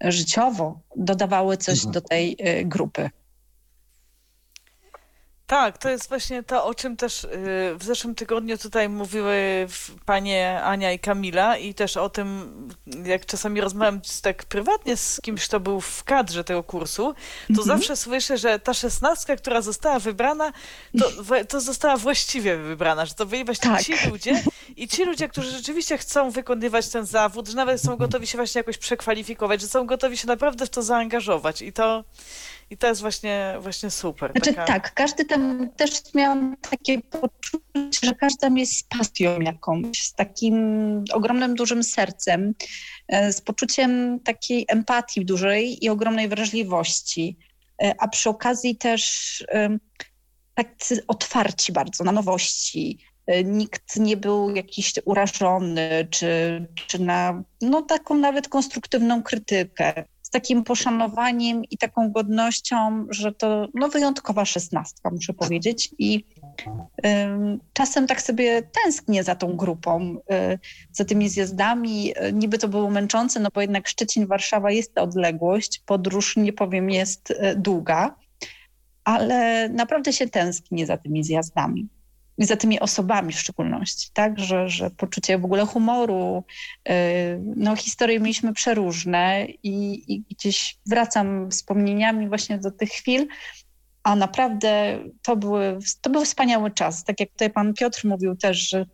[0.00, 1.92] życiowo dodawały coś mhm.
[1.92, 3.10] do tej grupy.
[5.46, 7.28] Tak, to jest właśnie to, o czym też y,
[7.78, 9.66] w zeszłym tygodniu tutaj mówiły
[10.06, 12.50] panie Ania i Kamila i też o tym,
[13.04, 17.14] jak czasami rozmawiam tak prywatnie z kimś, kto był w kadrze tego kursu,
[17.46, 17.66] to mhm.
[17.66, 20.52] zawsze słyszę, że ta szesnastka, która została wybrana,
[20.98, 21.10] to,
[21.48, 23.82] to została właściwie wybrana, że to byli właśnie tak.
[23.82, 24.42] ci ludzie
[24.76, 28.58] i ci ludzie, którzy rzeczywiście chcą wykonywać ten zawód, że nawet są gotowi się właśnie
[28.58, 32.04] jakoś przekwalifikować, że są gotowi się naprawdę w to zaangażować i to
[32.70, 34.30] i to jest właśnie, właśnie super.
[34.32, 34.66] Znaczy taka...
[34.66, 40.14] tak, każdy tam też miałam takie poczucie, że każdy tam jest z pasją jakąś, z
[40.14, 40.56] takim
[41.12, 42.54] ogromnym, dużym sercem,
[43.08, 47.38] e, z poczuciem takiej empatii dużej i ogromnej wrażliwości,
[47.82, 49.44] e, a przy okazji też
[50.54, 50.68] tak
[51.08, 58.14] otwarci bardzo na nowości, e, nikt nie był jakiś urażony, czy, czy na no, taką
[58.14, 65.32] nawet konstruktywną krytykę z takim poszanowaniem i taką godnością, że to no, wyjątkowa szesnastka, muszę
[65.32, 65.90] powiedzieć.
[65.98, 67.10] I y,
[67.72, 70.16] czasem tak sobie tęsknię za tą grupą,
[70.54, 70.58] y,
[70.92, 72.12] za tymi zjazdami.
[72.32, 77.30] Niby to było męczące, no bo jednak Szczecin-Warszawa jest ta odległość, podróż, nie powiem, jest
[77.30, 78.16] y, długa,
[79.04, 81.88] ale naprawdę się tęsknię za tymi zjazdami
[82.38, 86.44] i za tymi osobami w szczególności, tak, że, że poczucie w ogóle humoru,
[86.88, 86.92] y,
[87.56, 93.26] no historie mieliśmy przeróżne i, i gdzieś wracam wspomnieniami właśnie do tych chwil,
[94.02, 98.68] a naprawdę to, były, to był wspaniały czas, tak jak tutaj pan Piotr mówił też,
[98.68, 98.86] że,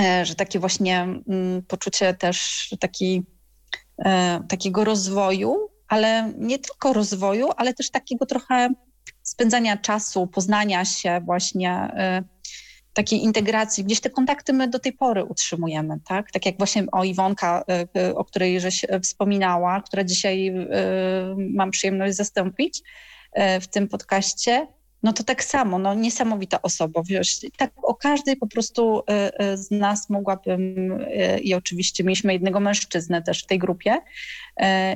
[0.00, 3.22] e, że takie właśnie mm, poczucie też taki,
[4.04, 8.68] e, takiego rozwoju, ale nie tylko rozwoju, ale też takiego trochę
[9.22, 11.88] spędzania czasu, poznania się właśnie,
[12.20, 12.40] y,
[12.92, 13.84] takiej integracji.
[13.84, 16.30] Gdzieś te kontakty my do tej pory utrzymujemy, tak?
[16.30, 20.54] Tak jak właśnie o Iwonka, y, y, o której żeś wspominała, która dzisiaj
[21.36, 22.82] mam przyjemność zastąpić
[23.60, 24.66] w tym podcaście.
[25.02, 29.56] No to tak samo, no niesamowita osoba, wiesz, tak o każdej po prostu y, y,
[29.56, 33.98] z nas mogłabym y, i oczywiście mieliśmy jednego mężczyznę też w tej grupie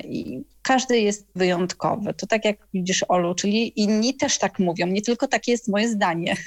[0.05, 2.15] i każdy jest wyjątkowy.
[2.15, 5.89] To tak jak widzisz Olu, czyli inni też tak mówią, nie tylko takie jest moje
[5.89, 6.37] zdanie.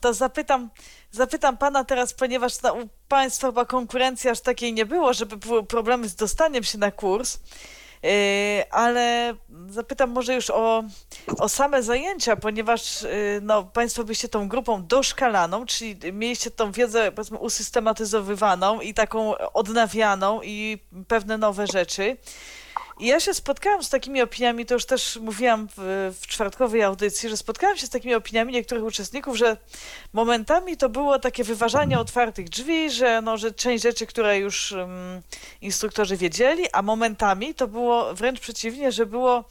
[0.00, 0.70] To zapytam,
[1.10, 5.66] zapytam pana teraz, ponieważ na, u państwa chyba konkurencji aż takiej nie było, żeby były
[5.66, 7.38] problemy z dostaniem się na kurs.
[8.04, 9.34] Yy, ale
[9.68, 10.84] zapytam może już o,
[11.38, 13.08] o same zajęcia, ponieważ yy,
[13.42, 20.40] no, Państwo byście tą grupą doszkalaną, czyli mieliście tą wiedzę powiedzmy usystematyzowywaną i taką odnawianą
[20.42, 22.16] i pewne nowe rzeczy.
[23.00, 27.36] Ja się spotkałam z takimi opiniami, to już też mówiłam w, w, czwartkowej audycji, że
[27.36, 29.56] spotkałam się z takimi opiniami niektórych uczestników, że
[30.12, 34.90] momentami to było takie wyważanie otwartych drzwi, że, no, że część rzeczy, które już um,
[35.60, 39.44] instruktorzy wiedzieli, a momentami to było wręcz przeciwnie, że było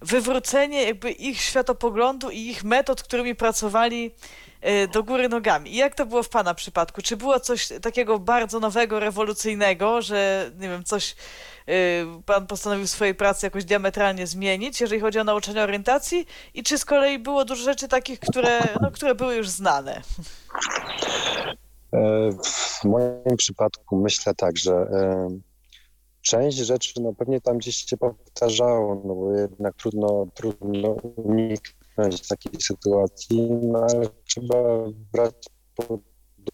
[0.00, 4.14] wywrócenie jakby ich światopoglądu i ich metod, którymi pracowali
[4.92, 5.72] do góry nogami.
[5.72, 7.02] I jak to było w Pana przypadku?
[7.02, 11.14] Czy było coś takiego bardzo nowego, rewolucyjnego, że nie wiem, coś
[11.68, 16.62] Y, pan postanowił w swojej pracy jakoś diametralnie zmienić, jeżeli chodzi o nauczanie orientacji i
[16.62, 20.02] czy z kolei było dużo rzeczy takich, które, no, które były już znane?
[21.92, 25.28] E, w moim przypadku myślę tak, że e,
[26.22, 31.85] część rzeczy no pewnie tam gdzieś się powtarzało, no bo jednak trudno, trudno uniknąć
[32.28, 34.56] takiej sytuacji, no ale trzeba
[35.12, 35.34] brać
[35.74, 36.00] pod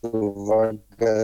[0.02, 1.14] uwagę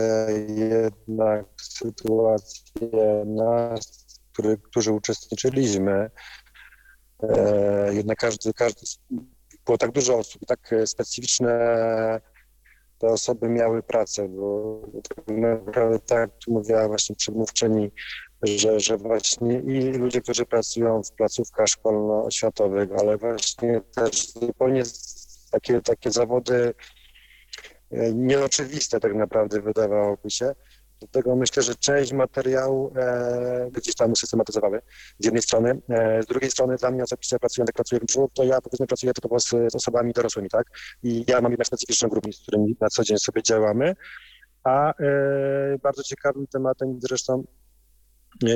[0.47, 6.09] jednak sytuację nas, który, którzy uczestniczyliśmy.
[7.23, 8.81] E, jednak każdy, każdy,
[9.65, 11.51] było tak dużo osób, tak specyficzne
[12.97, 17.91] te osoby miały pracę, bo tak naprawdę tak mówiła właśnie przedmówczyni,
[18.43, 24.83] że, że właśnie i ludzie, którzy pracują w placówkach szkolno-oświatowych, ale właśnie też zupełnie
[25.51, 26.73] takie, takie zawody
[27.91, 30.55] E, nieoczywiste tak naprawdę wydawałoby się.
[30.99, 34.81] Dlatego myślę, że część materiału e, gdzieś tam usystematyzowały
[35.19, 35.81] z jednej strony.
[35.89, 38.87] E, z drugiej strony dla mnie osobiście pracując, jak pracuję w brzuchu, to ja powiedzmy
[38.87, 40.67] pracuję tylko z, z osobami dorosłymi, tak?
[41.03, 43.95] I ja mam jednak specyficzną grupę, z którymi na co dzień sobie działamy.
[44.63, 44.93] A e,
[45.83, 47.43] bardzo ciekawym tematem zresztą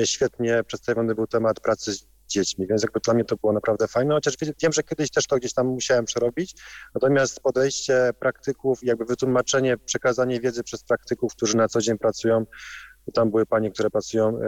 [0.04, 4.14] świetnie przedstawiony był temat pracy z dziećmi, więc jakby dla mnie to było naprawdę fajne,
[4.14, 6.54] chociaż wiem, że kiedyś też to gdzieś tam musiałem przerobić,
[6.94, 12.46] natomiast podejście praktyków, jakby wytłumaczenie, przekazanie wiedzy przez praktyków, którzy na co dzień pracują,
[13.14, 14.40] tam były panie, które pracują e,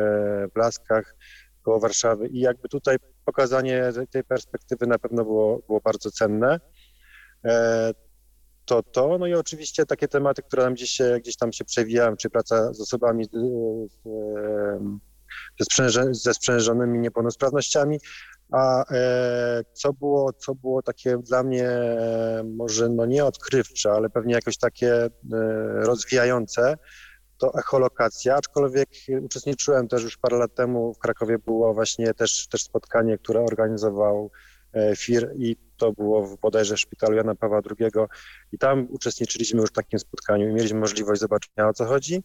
[0.55, 1.17] w Laskach
[1.63, 6.61] koło Warszawy i jakby tutaj pokazanie tej perspektywy na pewno było, było bardzo cenne.
[7.45, 7.93] E,
[8.65, 12.31] to to, no i oczywiście takie tematy, które nam gdzieś, gdzieś tam się przewijają, czy
[12.31, 13.27] praca z osobami
[15.59, 17.99] ze, sprzęże, ze sprzężonymi niepełnosprawnościami.
[18.53, 24.11] A e, co, było, co było takie dla mnie e, może no nie odkrywcze, ale
[24.11, 25.11] pewnie jakoś takie e,
[25.75, 26.77] rozwijające,
[27.39, 28.89] to echolokacja, aczkolwiek
[29.23, 34.31] uczestniczyłem też już parę lat temu w Krakowie było właśnie też, też spotkanie, które organizował
[34.97, 37.91] FIR i to było w bodajże szpitalu Jana Pawła II
[38.53, 42.23] i tam uczestniczyliśmy już w takim spotkaniu i mieliśmy możliwość zobaczenia o co chodzi.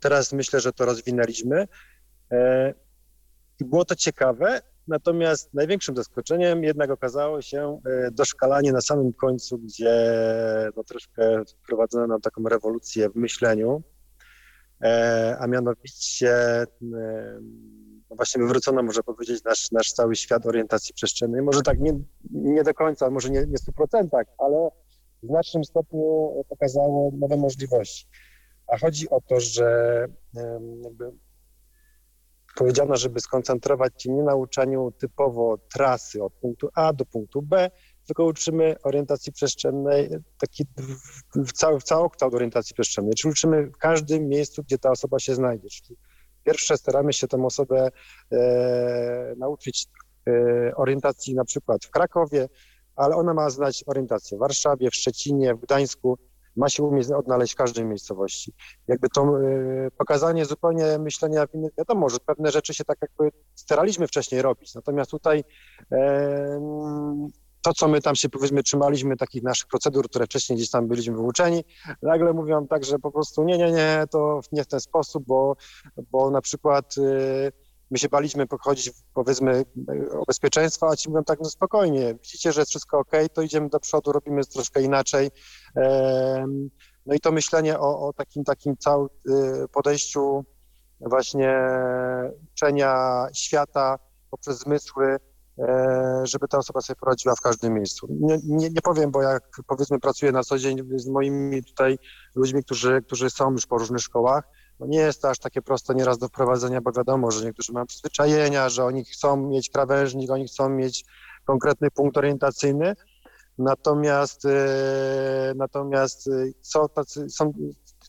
[0.00, 1.68] Teraz myślę, że to rozwinęliśmy
[3.60, 9.58] I było to ciekawe, natomiast największym zaskoczeniem jednak okazało się e, doszkalanie na samym końcu,
[9.58, 9.94] gdzie
[10.76, 13.82] no, troszkę wprowadzono nam taką rewolucję w myśleniu,
[14.82, 16.64] e, a mianowicie
[18.10, 21.42] no właśnie wywrócono, można powiedzieć, nasz, nasz cały świat orientacji przestrzennej.
[21.42, 21.92] Może tak nie,
[22.30, 24.70] nie do końca, może nie, nie w 100%, ale
[25.22, 28.06] w znacznym stopniu pokazało nowe możliwości.
[28.66, 30.06] A chodzi o to, że
[30.84, 31.12] jakby
[32.56, 37.70] powiedziano, żeby skoncentrować się nie na uczeniu typowo trasy od punktu A do punktu B,
[38.06, 40.64] tylko uczymy orientacji przestrzennej, taki
[41.54, 45.68] cały, całokształt orientacji przestrzennej, czyli uczymy w każdym miejscu, gdzie ta osoba się znajdzie.
[45.68, 45.96] Czyli
[46.44, 47.88] pierwsze staramy się tę osobę
[48.32, 49.86] e, nauczyć
[50.28, 50.32] e,
[50.76, 52.48] orientacji na przykład w Krakowie,
[52.96, 56.18] ale ona ma znać orientację w Warszawie, w Szczecinie, w Gdańsku,
[56.56, 58.52] ma się umieć odnaleźć w każdej miejscowości.
[58.88, 63.36] Jakby to y, pokazanie zupełnie myślenia w innych, wiadomo, że pewne rzeczy się tak jakby
[63.54, 65.44] staraliśmy wcześniej robić, natomiast tutaj
[67.62, 71.16] to, co my tam się powiedzmy trzymaliśmy, takich naszych procedur, które wcześniej gdzieś tam byliśmy
[71.16, 71.64] wyuczeni,
[72.02, 75.56] nagle mówią tak, że po prostu nie, nie, nie, to nie w ten sposób, bo,
[76.10, 77.52] bo na przykład y,
[77.92, 79.64] my się baliśmy pochodzić, powiedzmy,
[80.18, 83.68] o bezpieczeństwo, a ci mówią tak, no spokojnie, widzicie, że jest wszystko ok, to idziemy
[83.68, 85.30] do przodu, robimy troszkę inaczej.
[87.06, 89.08] No i to myślenie o, o takim, takim całym
[89.72, 90.44] podejściu
[91.00, 91.70] właśnie
[92.52, 93.98] uczenia świata
[94.30, 95.16] poprzez zmysły,
[95.58, 98.06] e, żeby ta osoba sobie poradziła w każdym miejscu.
[98.10, 101.98] Nie, nie, nie powiem, bo jak powiedzmy pracuję na co dzień z moimi tutaj
[102.34, 104.44] ludźmi, którzy, którzy są już po różnych szkołach,
[104.80, 107.86] no nie jest to aż takie proste nieraz do wprowadzenia, bo wiadomo, że niektórzy mają
[107.86, 111.04] przyzwyczajenia, że oni chcą mieć krawężnik, oni chcą mieć
[111.44, 112.94] konkretny punkt orientacyjny,
[113.58, 116.30] natomiast, e, natomiast e,
[116.62, 117.52] są, tacy, są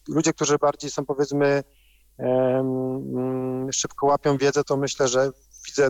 [0.08, 1.64] ludzie, którzy bardziej są powiedzmy
[3.72, 5.32] szybko łapią wiedzę, to myślę, że
[5.68, 5.88] widzę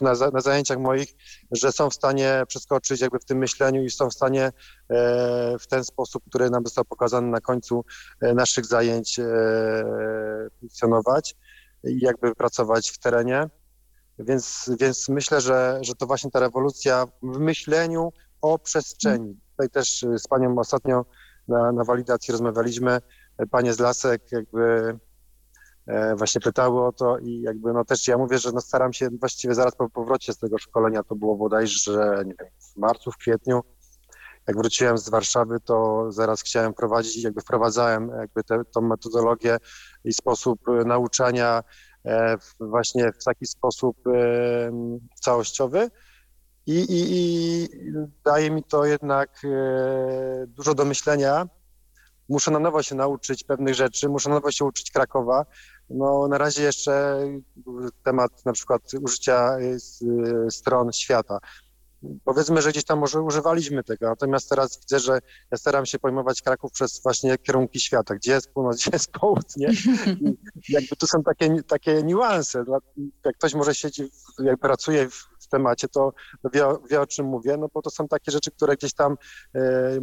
[0.00, 1.14] na, na zajęciach moich,
[1.52, 4.52] że są w stanie przeskoczyć jakby w tym myśleniu i są w stanie e,
[5.58, 7.84] w ten sposób, który nam został pokazany na końcu
[8.20, 9.24] e, naszych zajęć e,
[10.60, 11.36] funkcjonować
[11.84, 13.48] i jakby pracować w terenie.
[14.18, 19.40] Więc, więc myślę, że, że to właśnie ta rewolucja w myśleniu o przestrzeni.
[19.50, 21.04] Tutaj też z panią ostatnio
[21.48, 23.00] na, na walidacji rozmawialiśmy.
[23.50, 24.98] Panie z Lasek jakby
[26.16, 29.54] właśnie pytały o to i jakby no też ja mówię, że no staram się właściwie
[29.54, 33.62] zaraz po powrocie z tego szkolenia, to było bodajże, nie wiem, w marcu, w kwietniu,
[34.46, 39.56] jak wróciłem z Warszawy, to zaraz chciałem prowadzić, jakby wprowadzałem jakby tę tą metodologię
[40.04, 41.62] i sposób e, nauczania
[42.04, 43.96] e, właśnie w taki sposób
[45.20, 45.90] całościowy.
[46.66, 47.68] I, i, i
[48.24, 49.42] daje mi to jednak
[50.46, 51.48] dużo do myślenia.
[52.28, 55.46] Muszę na nowo się nauczyć pewnych rzeczy, muszę na nowo się uczyć Krakowa,
[55.90, 57.18] no, na razie jeszcze
[58.02, 59.78] temat na przykład użycia y,
[60.46, 61.38] y, stron świata.
[62.24, 65.18] Powiedzmy, że gdzieś tam może używaliśmy tego, natomiast teraz widzę, że
[65.50, 69.68] ja staram się pojmować Kraków przez właśnie kierunki świata, gdzie jest północ, gdzie jest południe.
[70.68, 72.64] I jakby tu są takie, takie niuanse.
[73.24, 76.12] Jak ktoś może siedzi, jak pracuje w temacie, to
[76.52, 79.16] wie, wie o czym mówię, no bo to są takie rzeczy, które gdzieś tam
[79.54, 79.98] e,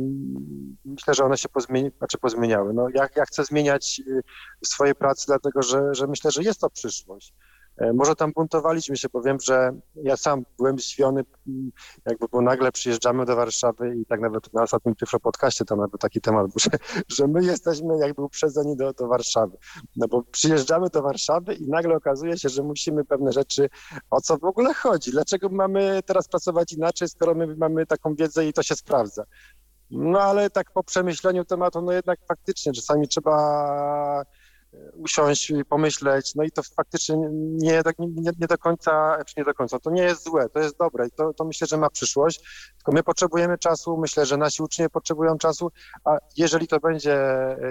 [0.86, 2.74] myślę, że one się pozmieni, znaczy pozmieniały.
[2.74, 4.22] No, ja, ja chcę zmieniać e,
[4.66, 7.34] swoje pracy, dlatego że, że myślę, że jest to przyszłość.
[7.78, 11.72] E, może tam buntowaliśmy się, powiem, że ja sam byłem zdziwiony, mm,
[12.06, 16.02] jakby, bo nagle przyjeżdżamy do Warszawy i tak nawet na ostatnim Tyflo podcaście tam nawet
[16.02, 16.70] taki temat był, że,
[17.08, 19.58] że my jesteśmy jakby uprzedzeni do, do Warszawy.
[19.96, 23.70] No bo przyjeżdżamy do Warszawy i nagle okazuje się, że musimy pewne rzeczy,
[24.10, 28.46] o co w ogóle chodzi, dlaczego mamy teraz pracować inaczej, skoro my mamy taką wiedzę
[28.46, 29.24] i to się sprawdza.
[29.92, 34.24] No ale tak po przemyśleniu tematu, no jednak faktycznie czasami trzeba
[34.94, 39.54] usiąść i pomyśleć, no i to faktycznie nie, nie, nie do końca, czy nie do
[39.54, 42.40] końca, to nie jest złe, to jest dobre i to, to myślę, że ma przyszłość,
[42.78, 45.72] tylko my potrzebujemy czasu, myślę, że nasi uczniowie potrzebują czasu,
[46.06, 47.18] a jeżeli to będzie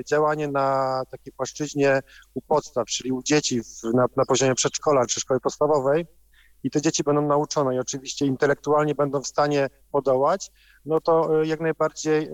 [0.07, 2.01] działanie na takiej płaszczyźnie
[2.35, 6.07] u podstaw, czyli u dzieci w, na, na poziomie przedszkola czy szkoły podstawowej,
[6.65, 10.51] i te dzieci będą nauczone i oczywiście intelektualnie będą w stanie podołać,
[10.85, 12.33] no to e, jak najbardziej e,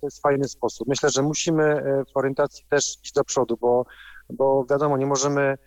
[0.00, 0.88] to jest fajny sposób.
[0.88, 3.84] Myślę, że musimy e, w orientacji też iść do przodu, bo,
[4.30, 5.58] bo wiadomo, nie możemy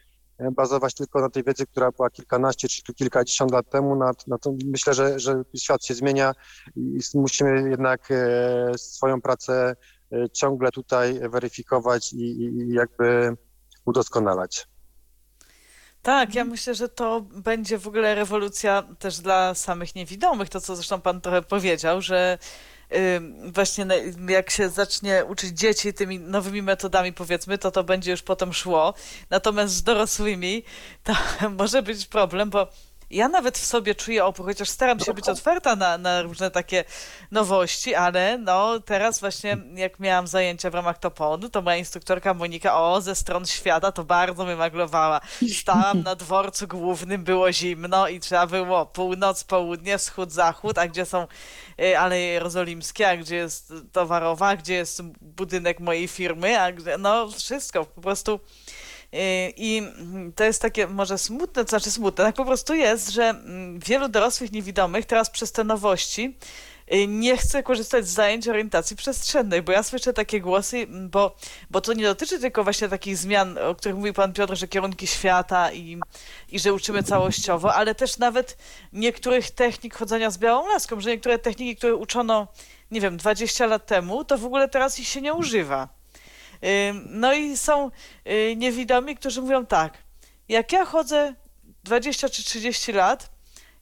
[0.51, 3.95] bazować tylko na tej wiedzy, która była kilkanaście czy kilkadziesiąt lat temu.
[3.95, 6.33] Na, na to myślę, że, że świat się zmienia
[6.75, 8.09] i musimy jednak
[8.77, 9.75] swoją pracę
[10.33, 13.37] ciągle tutaj weryfikować i, i jakby
[13.85, 14.67] udoskonalać.
[16.07, 20.75] Tak, ja myślę, że to będzie w ogóle rewolucja też dla samych niewidomych, to co
[20.75, 22.37] zresztą pan trochę powiedział, że
[23.53, 23.85] właśnie
[24.29, 28.93] jak się zacznie uczyć dzieci tymi nowymi metodami, powiedzmy, to to będzie już potem szło.
[29.29, 30.63] Natomiast z dorosłymi
[31.03, 31.13] to
[31.59, 32.67] może być problem, bo
[33.09, 36.83] ja nawet w sobie czuję opór, chociaż staram się być otwarta na, na różne takie
[37.31, 42.81] nowości, ale no teraz właśnie jak miałam zajęcia w ramach Toponu, to moja instruktorka Monika,
[42.81, 45.21] o, ze stron świata to bardzo mnie maglowała.
[45.59, 51.05] Stałam na dworcu głównym, było zimno i trzeba było północ, południe, wschód, zachód, a gdzie
[51.05, 51.27] są
[51.81, 57.29] y, Aleje Jerozolimskie, a gdzie jest towarowa, gdzie jest budynek mojej firmy, a gdzie, no
[57.31, 58.39] wszystko, po prostu
[59.57, 59.83] I
[60.35, 64.09] to jest takie może smutne, to znaczy smutne, tak po prostu jest, że mm, wielu
[64.09, 66.37] dorosłych niewidomych teraz przez te nowości
[66.93, 71.35] y, nie chce korzystać z zajęć orientacji przestrzennej, bo ja słyszę takie głosy, mm, bo,
[71.69, 75.07] bo to nie dotyczy tylko właśnie takich zmian, o których mówił pan Piotr, że kierunki
[75.07, 75.99] świata i,
[76.51, 78.57] i że uczymy całościowo, ale też nawet
[78.93, 82.47] niektórych technik chodzenia z białą laską, że niektóre techniki, które uczono,
[82.91, 85.96] nie wiem, 20 lat temu, to w ogóle teraz ich się nie używa.
[87.05, 87.91] No i są
[88.27, 89.97] y, niewidomi, którzy mówią tak,
[90.49, 91.33] jak ja chodzę
[91.83, 93.29] 20 czy 30 lat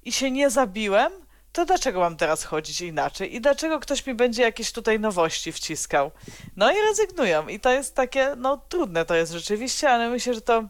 [0.03, 1.11] i się nie zabiłem,
[1.51, 3.35] to dlaczego mam teraz chodzić inaczej?
[3.35, 6.11] I dlaczego ktoś mi będzie jakieś tutaj nowości wciskał?
[6.55, 7.47] No i rezygnują.
[7.47, 10.63] I to jest takie, no trudne to jest rzeczywiście, ale myślę, że to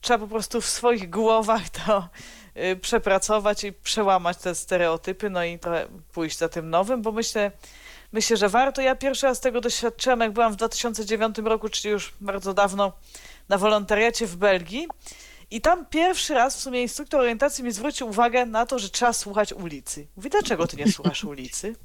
[0.00, 2.08] trzeba po prostu w swoich głowach to
[2.56, 7.50] y, przepracować i przełamać te stereotypy, no i trochę pójść za tym nowym, bo myślę,
[8.16, 8.82] myślę, że warto.
[8.82, 12.92] Ja pierwszy raz tego doświadczyłam, jak byłam w 2009 roku, czyli już bardzo dawno
[13.48, 14.88] na wolontariacie w Belgii.
[15.50, 19.12] I tam pierwszy raz w sumie instruktor orientacji mi zwrócił uwagę na to, że trzeba
[19.12, 20.06] słuchać ulicy.
[20.16, 21.76] Mówi, dlaczego ty nie słuchasz ulicy?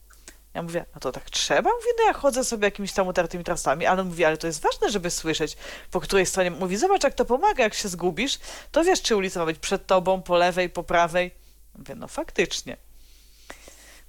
[0.53, 1.69] Ja mówię, a to tak trzeba?
[1.69, 4.89] Mówi, no ja chodzę sobie jakimiś tam utartymi trasami, ale mówi, ale to jest ważne,
[4.89, 5.57] żeby słyszeć,
[5.91, 6.51] po której stronie.
[6.51, 8.39] Mówi, zobacz, jak to pomaga, jak się zgubisz,
[8.71, 11.31] to wiesz, czy ulica ma być przed tobą, po lewej, po prawej.
[11.77, 12.77] Mówię, no faktycznie.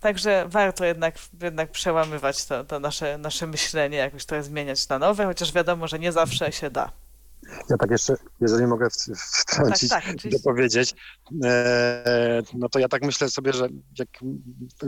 [0.02, 5.24] Także warto jednak, jednak przełamywać to, to nasze, nasze myślenie, jakoś to zmieniać na nowe,
[5.24, 6.92] chociaż wiadomo, że nie zawsze się da.
[7.70, 8.88] Ja tak jeszcze, jeżeli mogę
[9.40, 10.94] wtrącić, Tak, tak, dopowiedzieć,
[11.44, 14.08] e, no to ja tak myślę sobie, że jak
[14.82, 14.86] e,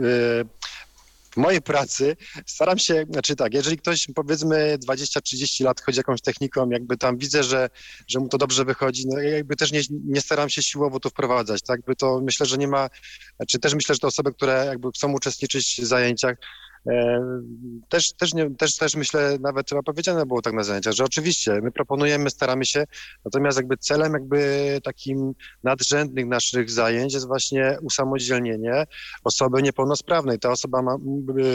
[1.35, 6.69] w mojej pracy staram się, znaczy tak, jeżeli ktoś powiedzmy 20-30 lat chodzi jakąś techniką,
[6.69, 7.69] jakby tam widzę, że,
[8.07, 11.09] że mu to dobrze wychodzi, no ja jakby też nie, nie staram się siłowo to
[11.09, 12.89] wprowadzać, tak, by to myślę, że nie ma,
[13.35, 16.35] znaczy też myślę, że te osoby, które jakby chcą uczestniczyć w zajęciach,
[17.89, 21.59] Też, też, nie, też, też myślę, nawet chyba powiedziane było tak na zajęciach, że oczywiście
[21.63, 22.85] my proponujemy, staramy się,
[23.25, 25.33] natomiast jakby celem jakby takim
[25.63, 28.85] nadrzędnych naszych zajęć jest właśnie usamodzielnienie
[29.23, 30.39] osoby niepełnosprawnej.
[30.39, 30.97] Ta osoba ma,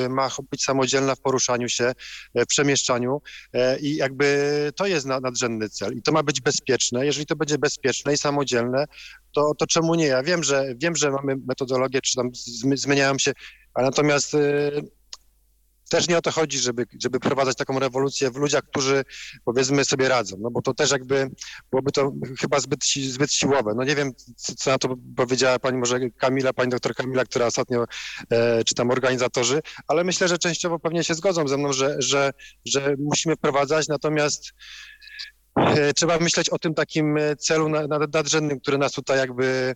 [0.09, 1.93] ma być samodzielna w poruszaniu się,
[2.35, 3.23] w przemieszczaniu
[3.53, 7.07] e, i jakby to jest nadrzędny cel i to ma być bezpieczne.
[7.07, 8.85] Jeżeli to będzie bezpieczne i samodzielne,
[9.35, 10.07] to, to czemu nie?
[10.07, 12.31] Ja wiem, że wiem, że mamy metodologię, czy tam
[12.75, 13.33] zmieniają się,
[13.75, 14.37] ale natomiast
[15.91, 19.05] też nie o to chodzi, żeby, żeby prowadzać taką rewolucję w ludziach, którzy
[19.45, 21.31] powiedzmy sobie radzą, no bo to też jakby
[21.71, 23.73] byłoby to chyba zbyt, zbyt siłowe.
[23.77, 27.85] No nie wiem, co na to powiedziała pani może Kamila, pani doktor Kamila, która ostatnio,
[28.31, 32.33] e, czy tam organizatorzy, ale myślę, że częściowo pewnie się zgodzą ze mną, że, że,
[32.65, 34.53] że musimy wprowadzać, natomiast
[35.57, 37.69] e, trzeba myśleć o tym takim celu
[38.13, 39.75] nadrzędnym, który nas tutaj jakby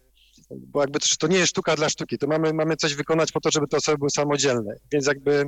[0.56, 3.40] bo jakby to, to nie jest sztuka dla sztuki, to mamy, mamy coś wykonać po
[3.40, 5.46] to, żeby te osoby były samodzielne, więc jakby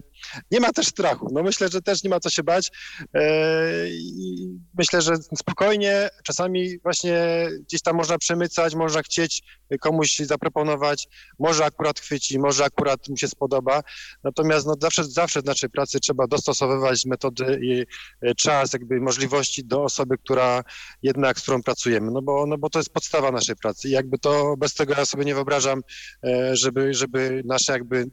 [0.50, 2.70] nie ma też strachu, no myślę, że też nie ma co się bać.
[3.14, 4.48] E, i
[4.78, 9.42] myślę, że spokojnie, czasami właśnie gdzieś tam można przemycać, można chcieć
[9.80, 13.82] komuś zaproponować, może akurat chwyci, może akurat mu się spodoba,
[14.24, 17.84] natomiast no zawsze, zawsze w naszej pracy trzeba dostosowywać metody i
[18.22, 20.64] e, czas, jakby możliwości do osoby, która
[21.02, 23.88] jednak, z którą pracujemy, no bo, no bo to jest podstawa naszej pracy.
[23.88, 25.80] I jakby to bez tego ja sobie nie wyobrażam,
[26.24, 28.10] e, żeby, żeby nasze jakby,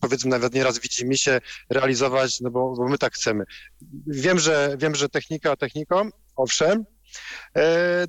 [0.00, 3.44] powiedzmy nawet nieraz widzimy się realizować, no bo, bo my tak chcemy.
[4.06, 6.84] Wiem, że wiem, że technika techniką, owszem,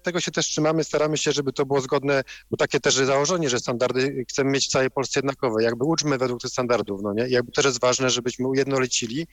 [0.04, 3.60] tego się też trzymamy, staramy się, żeby to było zgodne, bo takie też założenie, że
[3.60, 5.64] standardy chcemy mieć w całej Polsce jednakowe.
[5.64, 7.28] Jakby uczmy według tych standardów, no nie?
[7.28, 9.28] Jakby też jest ważne, żebyśmy ujednolicili.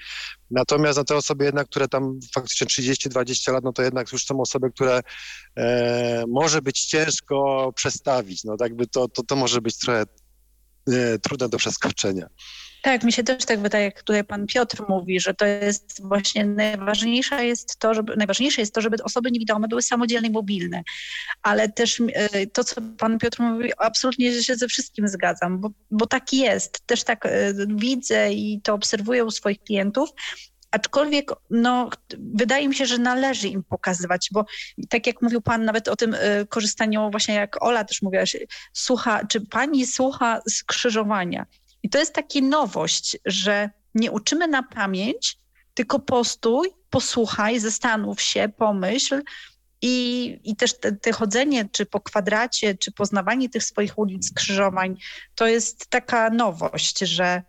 [0.50, 4.40] Natomiast na te osoby jednak, które tam faktycznie 30-20 lat, no to jednak już są
[4.40, 5.00] osoby, które
[5.56, 8.44] e, może być ciężko przestawić.
[8.44, 10.04] No tak jakby to, to, to może być trochę
[10.88, 12.26] e, trudne do przeskoczenia.
[12.84, 16.44] Tak, mi się też tak wydaje, jak tutaj pan Piotr mówi, że to jest właśnie
[16.44, 20.82] najważniejsze jest to, żeby, najważniejsze jest to, żeby osoby niewidome były samodzielne i mobilne.
[21.42, 26.06] Ale też e, to, co pan Piotr mówi, absolutnie się ze wszystkim zgadzam, bo, bo
[26.06, 26.86] tak jest.
[26.86, 30.10] Też tak e, widzę i to obserwuję u swoich klientów,
[30.70, 34.44] Aczkolwiek no, wydaje mi się, że należy im pokazywać, bo
[34.88, 38.24] tak jak mówił Pan nawet o tym y, korzystaniu, właśnie jak Ola też mówiła,
[38.72, 41.46] słucha, czy Pani słucha skrzyżowania.
[41.84, 45.38] I to jest taka nowość, że nie uczymy na pamięć,
[45.74, 49.22] tylko postój, posłuchaj, zastanów się, pomyśl.
[49.82, 54.96] I, i też te, te chodzenie, czy po kwadracie, czy poznawanie tych swoich ulic, skrzyżowań,
[55.34, 57.42] to jest taka nowość, że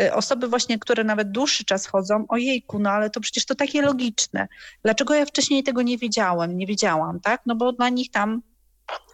[0.00, 3.82] y, osoby właśnie, które nawet dłuższy czas chodzą, ojejku, no ale to przecież to takie
[3.82, 4.48] logiczne.
[4.82, 7.42] Dlaczego ja wcześniej tego nie wiedziałem, nie wiedziałam, tak?
[7.46, 8.42] No bo dla nich tam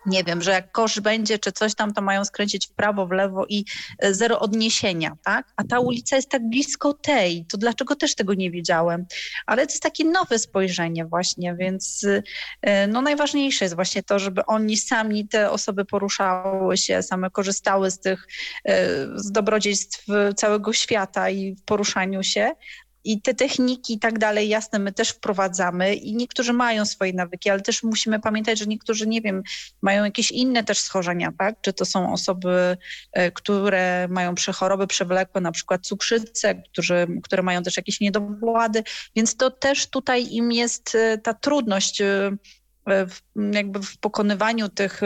[0.09, 3.11] nie wiem, że jak kosz będzie czy coś tam, to mają skręcić w prawo, w
[3.11, 3.65] lewo i
[3.99, 5.47] e, zero odniesienia, tak?
[5.57, 9.07] A ta ulica jest tak blisko tej, to dlaczego też tego nie wiedziałem?
[9.47, 12.07] Ale to jest takie nowe spojrzenie właśnie, więc
[12.63, 17.91] e, no najważniejsze jest właśnie to, żeby oni sami, te osoby poruszały się, same korzystały
[17.91, 18.27] z tych
[18.65, 20.07] e, z dobrodziejstw
[20.37, 22.53] całego świata i w poruszaniu się,
[23.05, 27.51] i te techniki i tak dalej, jasne, my też wprowadzamy i niektórzy mają swoje nawyki,
[27.51, 29.43] ale też musimy pamiętać, że niektórzy, nie wiem,
[29.83, 31.61] mają jakieś inne też schorzenia, tak?
[31.61, 32.77] Czy to są osoby,
[33.13, 38.83] e, które mają przechoroby przewlekłe, na przykład cukrzycę, którzy, które mają też jakieś niedowłady,
[39.17, 42.37] więc to też tutaj im jest e, ta trudność e,
[43.53, 45.01] jakby w pokonywaniu tych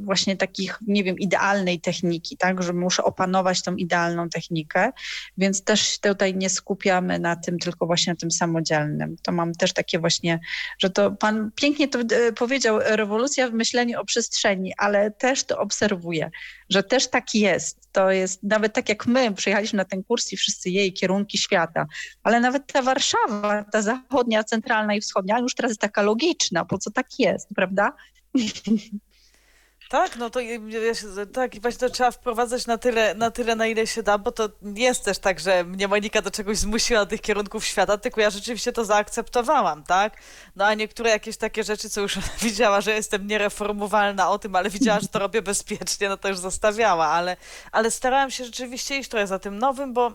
[0.00, 4.92] właśnie takich, nie wiem, idealnej techniki, tak, że muszę opanować tą idealną technikę,
[5.38, 9.16] więc też tutaj nie skupiamy na tym, tylko właśnie na tym samodzielnym.
[9.22, 10.40] To mam też takie właśnie,
[10.78, 15.58] że to pan pięknie to e, powiedział, rewolucja w myśleniu o przestrzeni, ale też to
[15.58, 16.30] obserwuję,
[16.70, 17.92] że też tak jest.
[17.92, 21.86] To jest nawet tak jak my przyjechaliśmy na ten kurs i wszyscy jej kierunki świata,
[22.22, 26.78] ale nawet ta Warszawa, ta zachodnia, centralna i wschodnia już teraz jest taka logiczna, po
[26.78, 27.92] co tak jest, prawda?
[29.88, 30.40] Tak, no to
[31.32, 34.32] tak, i właśnie to trzeba wprowadzać na tyle, na tyle, na ile się da, bo
[34.32, 37.98] to nie jest też tak, że mnie Monika do czegoś zmusiła do tych kierunków świata,
[37.98, 40.16] tylko ja rzeczywiście to zaakceptowałam, tak?
[40.56, 44.70] No a niektóre jakieś takie rzeczy, co już widziała, że jestem niereformowalna o tym, ale
[44.70, 47.36] widziała, że to robię bezpiecznie, no to już zostawiała, ale,
[47.72, 50.12] ale starałam się rzeczywiście iść trochę za tym nowym, bo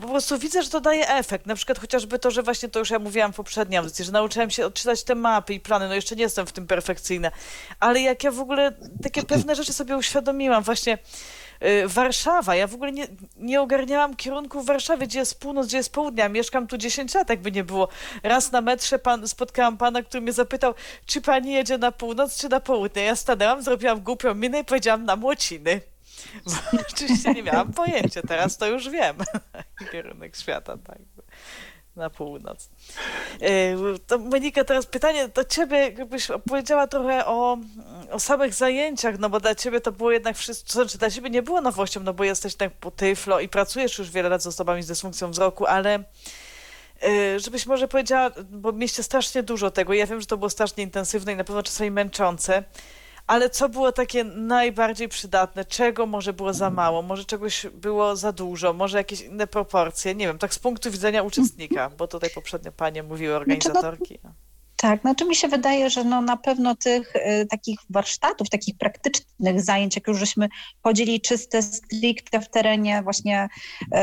[0.00, 1.46] po prostu widzę, że to daje efekt.
[1.46, 4.50] Na przykład chociażby to, że właśnie to już ja mówiłam w poprzedniej audycji, że nauczyłem
[4.50, 7.30] się odczytać te mapy i plany, no jeszcze nie jestem w tym perfekcyjna,
[7.80, 8.72] ale jak ja w ogóle
[9.02, 10.62] takie pewne rzeczy sobie uświadomiłam.
[10.62, 10.98] Właśnie
[11.64, 12.54] y, Warszawa.
[12.56, 16.28] Ja w ogóle nie, nie ogarniałam kierunku w Warszawie, gdzie jest północ, gdzie jest południa.
[16.28, 17.88] Mieszkam tu 10 lat, jakby nie było.
[18.22, 20.74] Raz na metrze pan, spotkałam pana, który mnie zapytał,
[21.06, 23.02] czy pani jedzie na północ, czy na południe.
[23.02, 25.80] Ja stanęłam, zrobiłam głupią minę i powiedziałam na Młociny.
[26.44, 29.16] Bo oczywiście nie miałam pojęcia, teraz to już wiem.
[29.92, 30.98] Kierunek świata, tak
[31.98, 32.70] na północ.
[33.40, 33.76] E,
[34.06, 37.58] to Monika, teraz pytanie do ciebie, jakbyś opowiedziała trochę o,
[38.10, 41.42] o samych zajęciach, no bo dla ciebie to było jednak wszystko, znaczy dla ciebie nie
[41.42, 44.82] było nowością, no bo jesteś tak po tyflo i pracujesz już wiele lat z osobami
[44.82, 46.04] z dysfunkcją wzroku, ale
[47.02, 50.84] e, żebyś może powiedziała, bo mieście strasznie dużo tego, ja wiem, że to było strasznie
[50.84, 52.64] intensywne i na pewno czasami męczące,
[53.28, 55.64] ale co było takie najbardziej przydatne?
[55.64, 57.02] Czego może było za mało?
[57.02, 58.72] Może czegoś było za dużo?
[58.72, 60.14] Może jakieś inne proporcje?
[60.14, 64.18] Nie wiem, tak z punktu widzenia uczestnika, bo tutaj poprzednio panie mówiły organizatorki.
[64.24, 64.30] No,
[64.76, 69.60] tak, znaczy mi się wydaje, że no na pewno tych y, takich warsztatów, takich praktycznych
[69.60, 70.48] zajęć, jak już żeśmy
[70.82, 73.48] chodzili czyste, stricte w terenie, właśnie
[73.82, 73.96] y,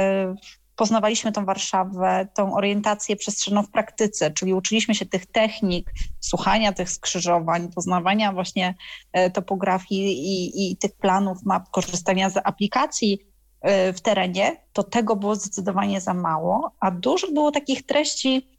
[0.76, 6.89] poznawaliśmy tą Warszawę, tą orientację przestrzenną w praktyce, czyli uczyliśmy się tych technik, słuchania tych
[6.89, 8.76] skrzyżowań, poznawania właśnie
[9.13, 13.19] e, topografii i, i tych planów, map, korzystania z aplikacji
[13.61, 18.55] e, w terenie, to tego było zdecydowanie za mało, a dużo było takich treści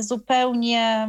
[0.00, 1.08] zupełnie,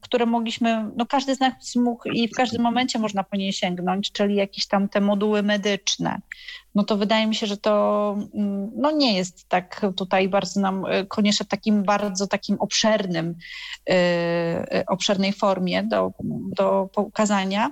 [0.00, 4.12] które mogliśmy, no każdy z nas mógł i w każdym momencie można po niej sięgnąć,
[4.12, 6.20] czyli jakieś tam te moduły medyczne.
[6.74, 8.16] No to wydaje mi się, że to
[8.76, 13.34] no nie jest tak tutaj bardzo nam e, koniecznie w takim bardzo takim obszernym,
[13.90, 16.12] e, obszernej formie do,
[16.56, 17.70] do pokazania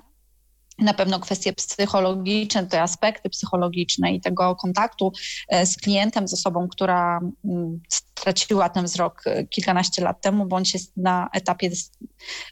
[0.79, 5.13] na pewno kwestie psychologiczne, te aspekty psychologiczne i tego kontaktu
[5.49, 10.75] e, z klientem, z osobą, która mm, straciła ten wzrok e, kilkanaście lat temu, bądź
[10.75, 11.71] jest na etapie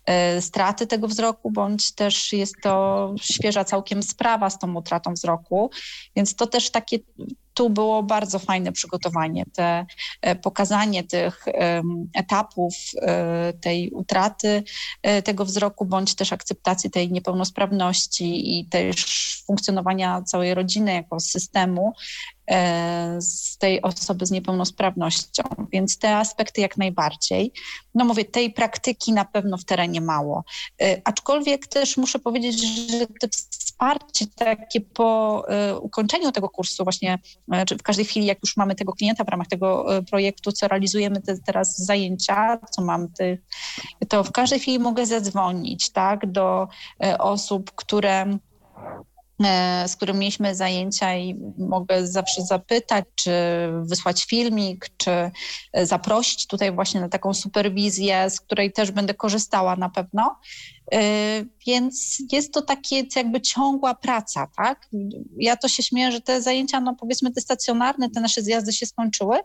[0.06, 5.70] e, straty tego wzroku, bądź też jest to świeża całkiem sprawa z tą utratą wzroku.
[6.16, 6.98] Więc to też takie
[7.54, 9.86] tu było bardzo fajne przygotowanie, te,
[10.22, 11.44] e, pokazanie tych
[12.14, 14.64] etapów e, tej utraty
[15.02, 21.92] e, tego wzroku, bądź też akceptacji tej niepełnosprawności i też funkcjonowania całej rodziny jako systemu
[23.18, 25.42] z tej osoby z niepełnosprawnością,
[25.72, 27.52] więc te aspekty jak najbardziej.
[27.94, 30.44] No mówię, tej praktyki na pewno w terenie mało.
[31.04, 33.28] Aczkolwiek też muszę powiedzieć, że to
[33.82, 37.18] wsparcie takie po e, ukończeniu tego kursu właśnie,
[37.66, 41.22] czy w każdej chwili, jak już mamy tego klienta w ramach tego projektu, co realizujemy
[41.22, 43.40] te, teraz zajęcia, co mam, tych,
[44.08, 46.68] to w każdej chwili mogę zadzwonić, tak, do
[47.18, 48.38] osób, które
[49.86, 53.32] z którym mieliśmy zajęcia i mogę zawsze zapytać, czy
[53.82, 55.10] wysłać filmik, czy
[55.72, 60.38] e, zaprosić tutaj właśnie na taką superwizję, z której też będę korzystała na pewno.
[60.92, 61.00] E,
[61.66, 64.88] więc jest to takie jakby ciągła praca, tak?
[65.36, 68.86] Ja to się śmieję, że te zajęcia, no powiedzmy te stacjonarne, te nasze zjazdy się
[68.86, 69.38] skończyły,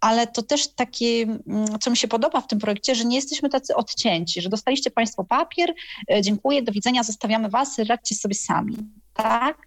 [0.00, 3.48] ale to też takie, mm, co mi się podoba w tym projekcie, że nie jesteśmy
[3.48, 5.74] tacy odcięci, że dostaliście Państwo papier,
[6.20, 9.58] dziękuję, do widzenia, zostawiamy Was, radźcie sobie sami tak?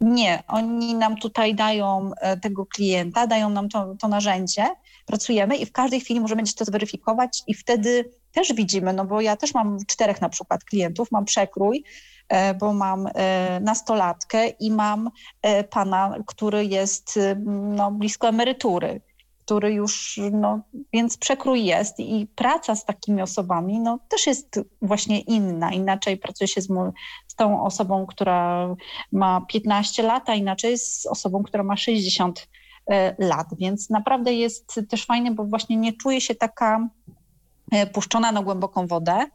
[0.00, 4.66] Nie, oni nam tutaj dają e, tego klienta, dają nam to, to narzędzie,
[5.06, 9.36] pracujemy i w każdej chwili możemy to zweryfikować i wtedy też widzimy, no bo ja
[9.36, 11.84] też mam czterech na przykład klientów, mam przekrój,
[12.28, 15.10] e, bo mam e, nastolatkę i mam
[15.70, 19.00] pana, który jest no, blisko emerytury
[19.44, 20.60] który już, no,
[20.92, 25.72] więc przekrój jest i praca z takimi osobami, no, też jest właśnie inna.
[25.72, 26.68] Inaczej pracuje się z,
[27.32, 28.68] z tą osobą, która
[29.12, 32.48] ma 15 lat, a inaczej z osobą, która ma 60
[32.90, 36.88] e, lat, więc naprawdę jest też fajne, bo właśnie nie czuję się taka
[37.72, 39.26] e, puszczona na głęboką wodę,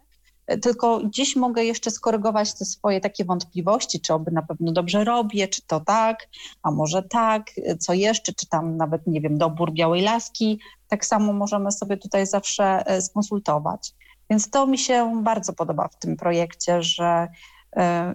[0.62, 5.48] tylko gdzieś mogę jeszcze skorygować te swoje takie wątpliwości, czy oby na pewno dobrze robię,
[5.48, 6.28] czy to tak,
[6.64, 7.44] a może tak,
[7.80, 12.28] co jeszcze, czy tam nawet, nie wiem, dobór białej laski, tak samo możemy sobie tutaj
[12.28, 13.94] zawsze e, skonsultować.
[14.30, 17.28] Więc to mi się bardzo podoba w tym projekcie, że e,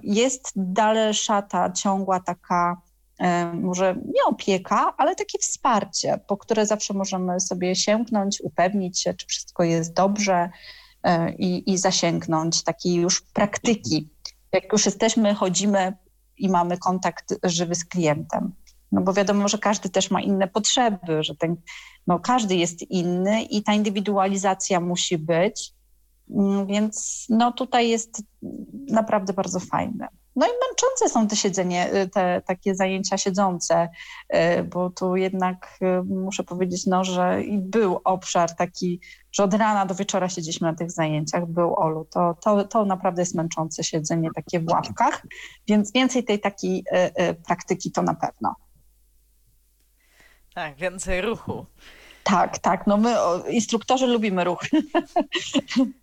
[0.02, 2.82] jest dalsza ta ciągła taka
[3.18, 9.14] e, może nie opieka, ale takie wsparcie, po które zawsze możemy sobie sięgnąć, upewnić się,
[9.14, 10.50] czy wszystko jest dobrze,
[11.38, 14.08] i, i zasięgnąć takiej już praktyki.
[14.52, 15.92] Jak już jesteśmy, chodzimy
[16.38, 18.52] i mamy kontakt żywy z klientem.
[18.92, 21.56] No bo wiadomo, że każdy też ma inne potrzeby, że ten,
[22.06, 25.72] no każdy jest inny i ta indywidualizacja musi być.
[26.36, 28.22] Mm, więc no tutaj jest
[28.88, 30.08] naprawdę bardzo fajne.
[30.36, 33.88] No i męczące są te siedzenie, y, te takie zajęcia siedzące,
[34.34, 39.00] y, bo tu jednak y, muszę powiedzieć, no, że i był obszar taki,
[39.32, 42.06] że od rana do wieczora siedzieliśmy na tych zajęciach, był Olu.
[42.10, 45.22] To, to, to naprawdę jest męczące siedzenie takie w ławkach,
[45.68, 46.84] więc więcej tej takiej
[47.46, 48.54] praktyki to na pewno.
[50.54, 51.66] Tak, więcej ruchu.
[52.24, 52.86] Tak, tak.
[52.86, 53.14] No my,
[53.50, 54.60] instruktorzy, lubimy ruch.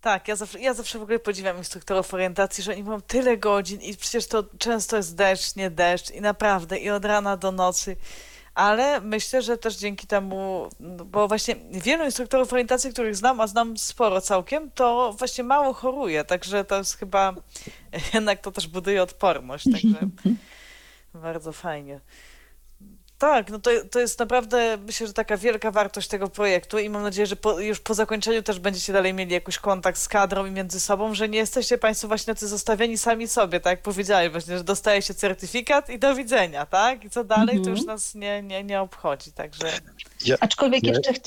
[0.00, 3.80] Tak, ja zawsze, ja zawsze w ogóle podziwiam instruktorów orientacji, że oni mają tyle godzin
[3.80, 7.96] i przecież to często jest deszcz, nie deszcz i naprawdę i od rana do nocy.
[8.54, 13.46] Ale myślę, że też dzięki temu, no bo właśnie wielu instruktorów orientacji, których znam, a
[13.46, 17.34] znam sporo całkiem, to właśnie mało choruje, także to jest chyba,
[18.14, 19.98] jednak to też buduje odporność, także
[21.14, 22.00] bardzo fajnie.
[23.18, 27.02] Tak, no to, to jest naprawdę, myślę, że taka wielka wartość tego projektu i mam
[27.02, 30.50] nadzieję, że po, już po zakończeniu też będziecie dalej mieli jakiś kontakt z kadrą i
[30.50, 34.58] między sobą, że nie jesteście Państwo właśnie tacy zostawieni sami sobie, tak jak powiedziałeś właśnie,
[34.58, 37.04] że dostaje się certyfikat i do widzenia, tak?
[37.04, 37.86] I co dalej, to już mhm.
[37.86, 39.66] nas nie, nie, nie obchodzi, także...
[40.24, 40.92] Ja, Aczkolwiek ja...
[40.92, 41.18] jeszcze, ch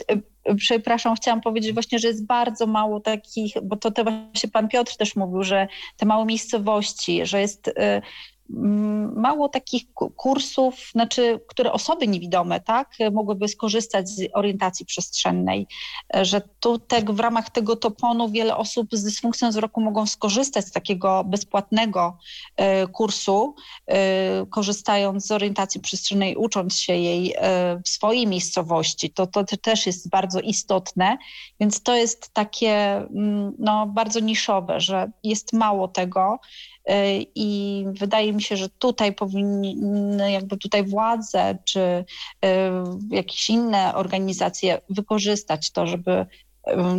[0.57, 4.97] przepraszam, chciałam powiedzieć właśnie, że jest bardzo mało takich, bo to te właśnie pan Piotr
[4.97, 5.67] też mówił, że
[5.97, 7.71] te małe miejscowości, że jest...
[8.57, 15.67] Y mało takich kursów, znaczy, które osoby niewidome tak, mogłyby skorzystać z orientacji przestrzennej,
[16.21, 21.23] że tutaj w ramach tego toponu wiele osób z dysfunkcją wzroku mogą skorzystać z takiego
[21.23, 22.17] bezpłatnego
[22.55, 23.55] e, kursu,
[23.87, 29.09] e, korzystając z orientacji przestrzennej, ucząc się jej e, w swojej miejscowości.
[29.09, 31.17] To, to też jest bardzo istotne,
[31.59, 36.70] więc to jest takie mm, no, bardzo niszowe, że jest mało tego E,
[37.35, 42.05] I wydaje mi się, że tutaj powinny jakby tutaj władze czy e,
[43.09, 46.25] jakieś inne organizacje wykorzystać to, żeby e,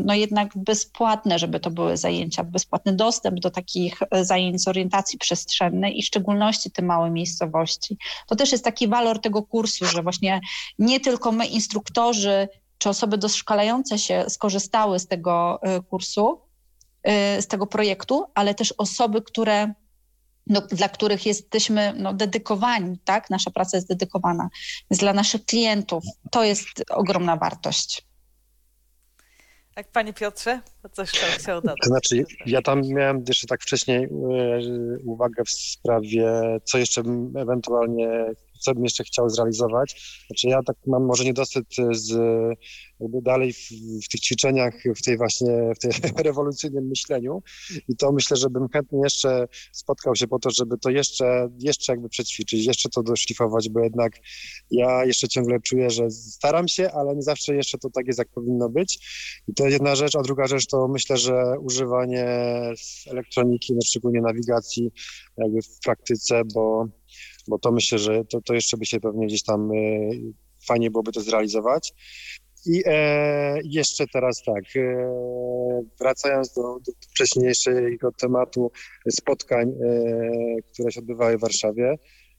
[0.04, 5.98] no jednak bezpłatne, żeby to były zajęcia, bezpłatny dostęp do takich zajęć z orientacji przestrzennej
[5.98, 7.98] i w szczególności te małe miejscowości.
[8.26, 10.40] To też jest taki walor tego kursu, że właśnie
[10.78, 15.60] nie tylko my instruktorzy czy osoby doszkalające się skorzystały z tego
[15.90, 16.40] kursu,
[17.40, 19.74] z tego projektu, ale też osoby, które
[20.46, 23.30] no, dla których jesteśmy no, dedykowani, tak?
[23.30, 24.48] Nasza praca jest dedykowana.
[24.90, 28.02] Więc dla naszych klientów to jest ogromna wartość.
[29.76, 30.60] Jak panie Piotrze,
[30.92, 31.76] coś tam chciał dodać.
[31.82, 34.08] To znaczy, ja tam miałem jeszcze tak wcześniej e,
[35.04, 36.32] uwagę w sprawie,
[36.64, 38.08] co jeszcze bym ewentualnie,
[38.62, 40.22] co bym jeszcze chciał zrealizować.
[40.26, 42.12] Znaczy ja tak mam może niedosyt z
[43.02, 43.68] jakby dalej w,
[44.04, 45.92] w, tych ćwiczeniach, w tej właśnie, w tej
[46.24, 47.42] rewolucyjnym myśleniu
[47.88, 51.92] i to myślę, że bym chętnie jeszcze spotkał się po to, żeby to jeszcze, jeszcze
[51.92, 54.12] jakby przećwiczyć, jeszcze to doszlifować, bo jednak
[54.70, 58.28] ja jeszcze ciągle czuję, że staram się, ale nie zawsze jeszcze to tak jest, jak
[58.28, 58.98] powinno być
[59.48, 62.26] i to jedna rzecz, a druga rzecz to myślę, że używanie
[63.06, 64.90] elektroniki, no szczególnie nawigacji
[65.36, 66.86] jakby w praktyce, bo
[67.48, 70.32] bo to myślę, że to, to jeszcze by się pewnie gdzieś tam y,
[70.66, 71.92] fajnie byłoby to zrealizować.
[72.66, 75.12] I e, jeszcze teraz tak, e,
[76.00, 78.70] wracając do, do wcześniejszego tematu
[79.10, 81.94] spotkań, e, które się odbywały w Warszawie,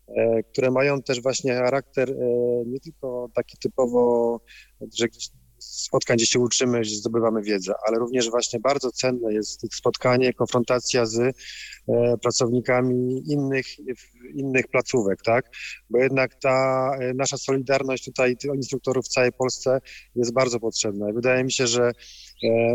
[0.08, 2.16] e, które mają też właśnie charakter e,
[2.66, 4.40] nie tylko taki typowo,
[5.00, 5.08] że
[5.64, 11.06] spotkań, gdzie się uczymy, gdzie zdobywamy wiedzę, ale również właśnie bardzo cenne jest spotkanie, konfrontacja
[11.06, 11.34] z e,
[12.22, 13.66] pracownikami innych,
[14.36, 15.46] innych placówek, tak?
[15.90, 19.80] Bo jednak ta e, nasza solidarność tutaj instruktorów w całej Polsce
[20.16, 21.10] jest bardzo potrzebna.
[21.10, 21.92] I wydaje mi się, że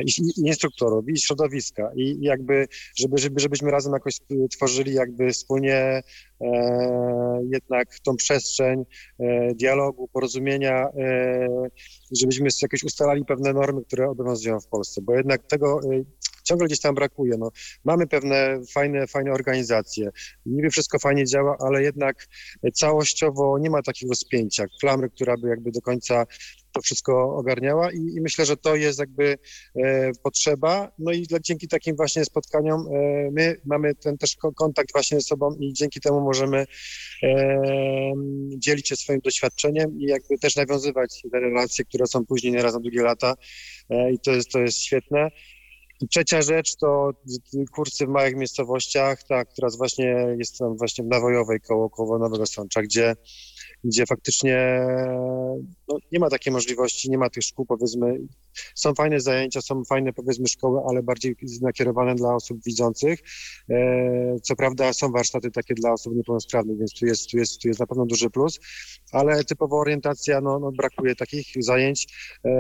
[0.07, 2.66] i instruktorów, i środowiska, i jakby,
[2.97, 4.14] żeby, żeby, żebyśmy razem jakoś
[4.51, 6.03] tworzyli jakby wspólnie
[6.41, 8.85] e, jednak tą przestrzeń
[9.19, 11.69] e, dialogu, porozumienia, e,
[12.21, 16.05] żebyśmy jakieś ustalali pewne normy, które obowiązują w Polsce, bo jednak tego e,
[16.49, 17.36] ciągle gdzieś tam brakuje.
[17.38, 17.51] No,
[17.84, 20.11] mamy pewne fajne, fajne organizacje,
[20.46, 22.26] niby wszystko fajnie działa, ale jednak
[22.74, 26.26] całościowo nie ma takiego spięcia, klamry, która by jakby do końca
[26.72, 29.38] to wszystko ogarniała i, i myślę, że to jest jakby
[29.76, 30.92] e, potrzeba.
[30.99, 35.22] No i dla, dzięki takim właśnie spotkaniom e, my mamy ten też kontakt właśnie ze
[35.22, 36.66] sobą i dzięki temu możemy
[37.22, 37.57] e,
[38.57, 42.80] dzielić się swoim doświadczeniem i jakby też nawiązywać te relacje, które są później nieraz na
[42.80, 43.34] długie lata
[43.90, 45.30] e, i to jest, to jest świetne.
[46.11, 47.11] Trzecia rzecz to
[47.72, 52.82] kursy w małych miejscowościach, tak, teraz właśnie jestem właśnie w Nawojowej koło, koło Nowego Sącza,
[52.82, 53.16] gdzie
[53.85, 54.87] gdzie faktycznie
[55.89, 58.20] no, nie ma takiej możliwości, nie ma tych szkół, powiedzmy.
[58.74, 63.18] Są fajne zajęcia, są fajne, powiedzmy, szkoły, ale bardziej nakierowane dla osób widzących.
[63.70, 67.68] E, co prawda są warsztaty takie dla osób niepełnosprawnych, więc tu jest, tu jest, tu
[67.68, 68.61] jest na pewno duży plus,
[69.12, 72.07] ale typowa orientacja, no, no brakuje takich zajęć
[72.45, 72.51] e,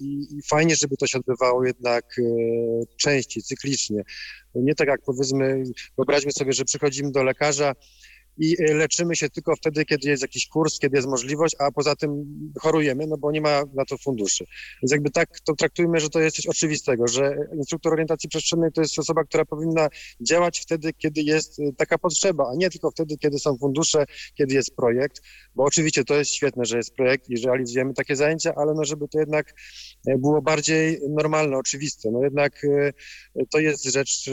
[0.00, 2.22] i, i fajnie, żeby to się odbywało jednak e,
[2.96, 4.02] częściej, cyklicznie.
[4.54, 5.62] Nie tak jak powiedzmy,
[5.96, 7.74] wyobraźmy sobie, że przychodzimy do lekarza,
[8.40, 11.96] i e, leczymy się tylko wtedy, kiedy jest jakiś kurs, kiedy jest możliwość, a poza
[11.96, 12.24] tym
[12.60, 14.44] chorujemy, no bo nie ma na to funduszy.
[14.82, 18.80] Więc jakby tak to traktujmy, że to jest coś oczywistego, że instruktor orientacji przestrzennej to
[18.80, 19.88] jest osoba, która powinna
[20.20, 24.54] działać wtedy, kiedy jest e, taka potrzeba, a nie tylko wtedy, kiedy są fundusze, kiedy
[24.54, 25.22] jest projekt,
[25.54, 28.84] bo oczywiście to jest świetne, że jest projekt i że realizujemy takie zajęcia, ale no
[28.84, 29.54] żeby to jednak
[30.06, 32.10] e, było bardziej normalne, oczywiste.
[32.10, 32.66] No jednak
[33.50, 34.30] to jest rzecz,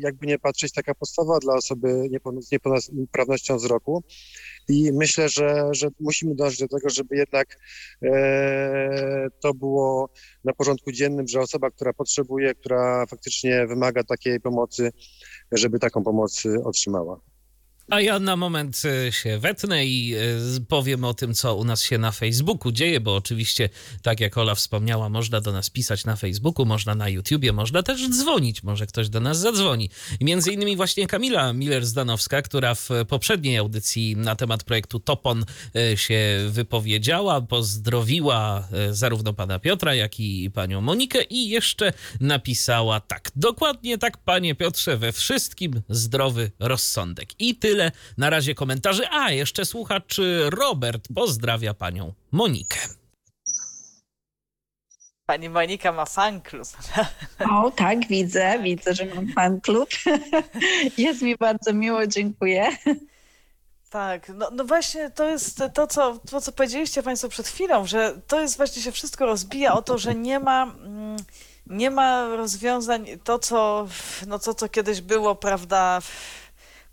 [0.00, 2.08] jakby nie patrzeć, taka podstawa dla osoby
[2.40, 2.50] z
[3.22, 4.02] niepełnosprawnością sprawnością wzroku.
[4.68, 7.58] I myślę, że, że musimy dążyć do tego, żeby jednak
[8.02, 10.08] e, to było
[10.44, 14.92] na porządku dziennym, że osoba, która potrzebuje, która faktycznie wymaga takiej pomocy,
[15.52, 17.31] żeby taką pomoc otrzymała.
[17.92, 20.18] A ja na moment e, się wetnę i e,
[20.68, 23.68] powiem o tym, co u nas się na Facebooku dzieje, bo oczywiście,
[24.02, 28.08] tak jak Ola wspomniała, można do nas pisać na Facebooku, można na YouTubie, można też
[28.08, 29.90] dzwonić, może ktoś do nas zadzwoni.
[30.20, 35.44] Między innymi właśnie Kamila Miller-Zdanowska, która w poprzedniej audycji na temat projektu Topon
[35.76, 43.30] e, się wypowiedziała, pozdrowiła zarówno pana Piotra, jak i panią Monikę i jeszcze napisała tak,
[43.36, 47.28] dokładnie tak, panie Piotrze, we wszystkim zdrowy rozsądek.
[47.38, 49.08] I tyle tyle na razie komentarzy.
[49.10, 52.78] A, jeszcze słuchacz Robert pozdrawia panią Monikę.
[55.26, 56.68] Pani Monika ma fan klub.
[57.52, 59.88] O, tak, widzę, widzę, że mam fan klub.
[60.98, 62.68] Jest mi bardzo miło, dziękuję.
[63.90, 68.20] Tak, no, no właśnie to jest to co, to, co powiedzieliście Państwo przed chwilą, że
[68.26, 71.16] to jest właśnie się wszystko rozbija o to, że nie ma, mm,
[71.66, 73.88] nie ma rozwiązań, to co,
[74.26, 76.00] no to, co kiedyś było, prawda,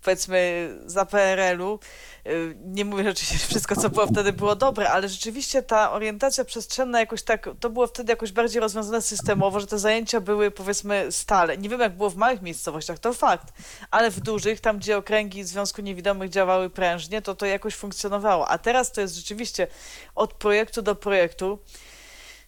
[0.02, 1.78] powiedzmy za PRL-u.
[2.26, 6.44] Y, nie mówię, że oczywiście wszystko, co było wtedy było dobre, ale rzeczywiście ta orientacja
[6.44, 11.12] przestrzenna jakoś tak, to było wtedy jakoś bardziej rozwiązane systemowo, że te zajęcia były powiedzmy
[11.12, 11.58] stale.
[11.58, 13.52] Nie wiem, jak było w małych miejscowościach, to fakt,
[13.90, 18.48] ale w dużych, tam gdzie okręgi Związku Niewidomych działały prężnie, to to jakoś funkcjonowało.
[18.48, 19.66] A teraz to jest rzeczywiście
[20.14, 21.58] od projektu do projektu.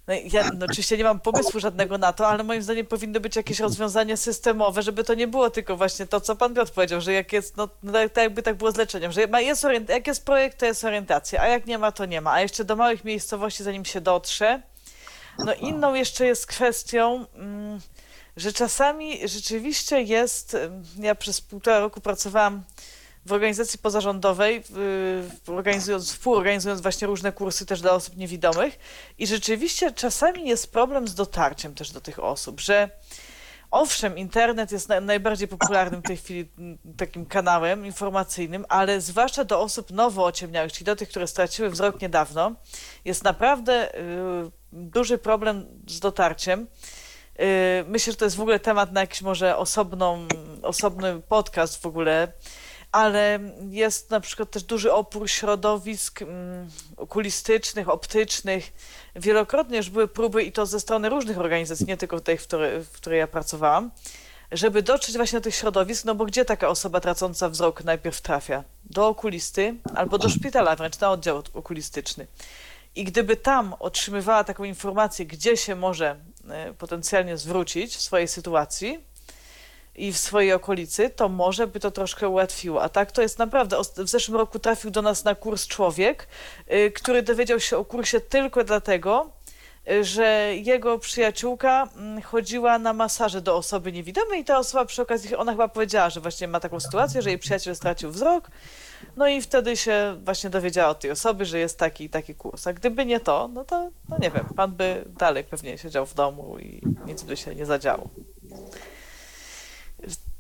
[0.07, 3.37] No, ja no, oczywiście nie mam pomysłu żadnego na to, ale moim zdaniem powinno być
[3.37, 7.13] jakieś rozwiązanie systemowe, żeby to nie było tylko właśnie to, co pan Piotr powiedział, że
[7.13, 10.59] jak jest, no, no tak jakby tak było z leczeniem, że jest jak jest projekt,
[10.59, 12.33] to jest orientacja, a jak nie ma, to nie ma.
[12.33, 14.63] A jeszcze do małych miejscowości, zanim się dotrze.
[15.39, 17.81] No inną jeszcze jest kwestią, mm,
[18.37, 20.57] że czasami rzeczywiście jest,
[20.99, 22.63] ja przez półtora roku pracowałam
[23.27, 24.63] w organizacji pozarządowej,
[25.47, 28.79] organizując, współorganizując właśnie różne kursy też dla osób niewidomych
[29.19, 32.91] i rzeczywiście czasami jest problem z dotarciem też do tych osób, że
[33.73, 36.49] owszem, internet jest najbardziej popularnym w tej chwili
[36.97, 42.01] takim kanałem informacyjnym, ale zwłaszcza do osób nowo ociemniałych, czyli do tych, które straciły wzrok
[42.01, 42.53] niedawno,
[43.05, 46.67] jest naprawdę y, duży problem z dotarciem.
[47.41, 50.27] Y, myślę, że to jest w ogóle temat na jakiś może osobną,
[50.63, 52.33] osobny podcast w ogóle,
[52.93, 53.39] ale
[53.71, 58.73] jest na przykład też duży opór środowisk mm, okulistycznych, optycznych.
[59.17, 62.85] Wielokrotnie już były próby i to ze strony różnych organizacji, nie tylko tej, w której,
[62.85, 63.91] w której ja pracowałam,
[64.53, 68.65] żeby dotrzeć właśnie do tych środowisk, no bo gdzie taka osoba tracąca wzrok najpierw trafia?
[68.85, 72.27] Do okulisty albo do szpitala, wręcz na oddział okulistyczny.
[72.95, 76.17] I gdyby tam otrzymywała taką informację, gdzie się może
[76.49, 79.12] e, potencjalnie zwrócić w swojej sytuacji,
[79.95, 82.83] i w swojej okolicy, to może by to troszkę ułatwiło.
[82.83, 83.77] A tak to jest naprawdę.
[83.97, 86.29] W zeszłym roku trafił do nas na kurs człowiek,
[86.73, 89.31] y, który dowiedział się o kursie tylko dlatego,
[89.91, 95.03] y, że jego przyjaciółka mm, chodziła na masaże do osoby niewidomej i ta osoba przy
[95.03, 98.51] okazji, ona chyba powiedziała, że właśnie ma taką sytuację, że jej przyjaciel stracił wzrok,
[99.17, 102.67] no i wtedy się właśnie dowiedziała od tej osoby, że jest taki taki kurs.
[102.67, 106.15] A gdyby nie to, no to, no nie wiem, pan by dalej pewnie siedział w
[106.15, 108.09] domu i nic by się nie zadziało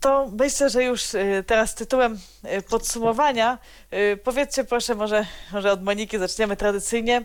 [0.03, 2.19] to myślę, że już y, teraz tytułem
[2.59, 3.59] y, podsumowania
[3.93, 7.25] y, powiedzcie proszę, może, może od Moniki zaczniemy tradycyjnie,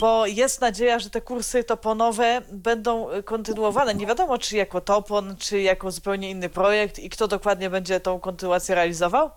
[0.00, 3.94] bo jest nadzieja, że te kursy toponowe będą kontynuowane.
[3.94, 8.20] Nie wiadomo, czy jako topon, czy jako zupełnie inny projekt i kto dokładnie będzie tą
[8.20, 9.30] kontynuację realizował,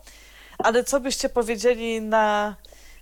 [0.57, 2.55] ale co byście powiedzieli na,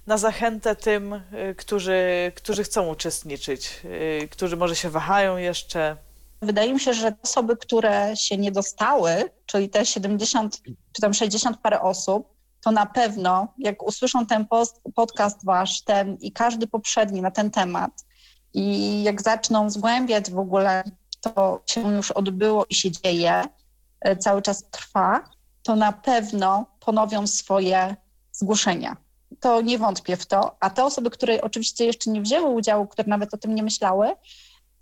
[0.08, 1.22] na zachętę tym,
[1.58, 3.82] którzy, którzy chcą uczestniczyć,
[4.32, 5.97] którzy może się wahają jeszcze?
[6.41, 10.61] Wydaje mi się, że osoby, które się nie dostały, czyli te 70
[10.91, 16.17] czy tam 60 parę osób, to na pewno, jak usłyszą ten post, podcast wasz, ten
[16.21, 17.91] i każdy poprzedni na ten temat,
[18.53, 20.83] i jak zaczną zgłębiać w ogóle,
[21.21, 23.43] to się już odbyło i się dzieje,
[24.01, 25.29] e, cały czas trwa,
[25.63, 27.95] to na pewno ponowią swoje
[28.31, 28.97] zgłoszenia.
[29.39, 30.55] To nie wątpię w to.
[30.59, 34.11] A te osoby, które oczywiście jeszcze nie wzięły udziału, które nawet o tym nie myślały,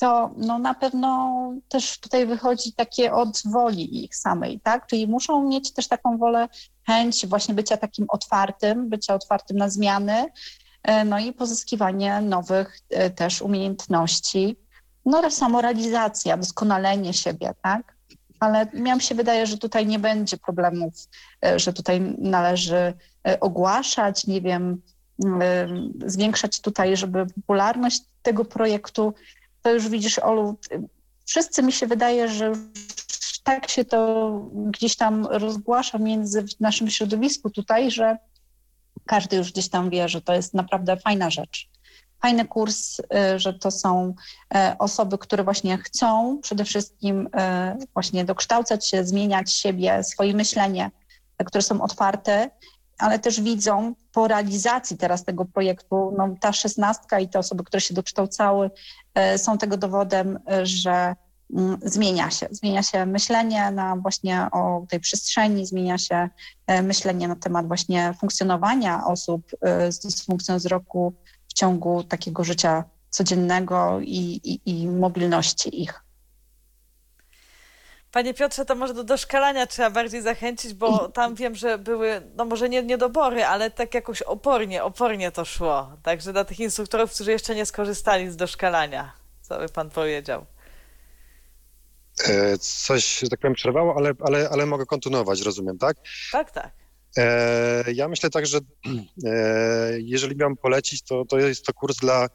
[0.03, 1.33] to no na pewno
[1.69, 4.87] też tutaj wychodzi takie od woli ich samej, tak?
[4.87, 6.47] Czyli muszą mieć też taką wolę,
[6.87, 10.25] chęć właśnie bycia takim otwartym, bycia otwartym na zmiany,
[10.83, 14.57] e, no i pozyskiwanie nowych e, też umiejętności,
[15.05, 17.95] no ale samorealizacja, doskonalenie siebie, tak?
[18.39, 20.93] Ale miałam się wydaje, że tutaj nie będzie problemów,
[21.45, 22.93] e, że tutaj należy
[23.39, 24.81] ogłaszać, nie wiem,
[26.05, 29.13] zwiększać tutaj, żeby popularność tego projektu
[29.63, 30.57] to już widzisz, Olu,
[31.25, 32.53] wszyscy mi się wydaje, że
[33.43, 38.17] tak się to gdzieś tam rozgłasza między w naszym środowisku tutaj, że
[39.05, 41.69] każdy już gdzieś tam wie, że to jest naprawdę fajna rzecz.
[42.21, 44.15] Fajny kurs, y, że to są
[44.55, 47.29] y, osoby, które właśnie chcą przede wszystkim y,
[47.93, 50.91] właśnie dokształcać się, zmieniać siebie, swoje myślenie,
[51.45, 52.49] które są otwarte
[53.03, 57.81] ale też widzą po realizacji teraz tego projektu, no, ta szesnastka i te osoby, które
[57.81, 58.71] się dokształcały,
[59.15, 61.15] e, są tego dowodem, że
[61.53, 62.47] mm, zmienia się.
[62.51, 66.29] Zmienia się myślenie na właśnie o tej przestrzeni, zmienia się
[66.67, 71.13] e, myślenie na temat właśnie funkcjonowania osób e, z dysfunkcją wzroku
[71.47, 76.03] w ciągu takiego życia codziennego i, i, i mobilności ich.
[78.13, 82.45] Panie Piotrze, to może do doszkalania trzeba bardziej zachęcić, bo tam wiem, że były, no
[82.45, 85.97] może nie niedobory, ale tak jakoś opornie, opornie to szło.
[86.03, 90.45] Także dla tych instruktorów, którzy jeszcze nie skorzystali z doszkalania, co by pan powiedział?
[92.25, 95.97] E, coś, że tak powiem, przerwało, ale, ale, ale mogę kontynuować, rozumiem, tak?
[96.31, 96.71] Tak, tak.
[97.17, 98.59] E, ja myślę tak, że
[99.25, 102.27] e, jeżeli miałem polecić, to, to jest to kurs dla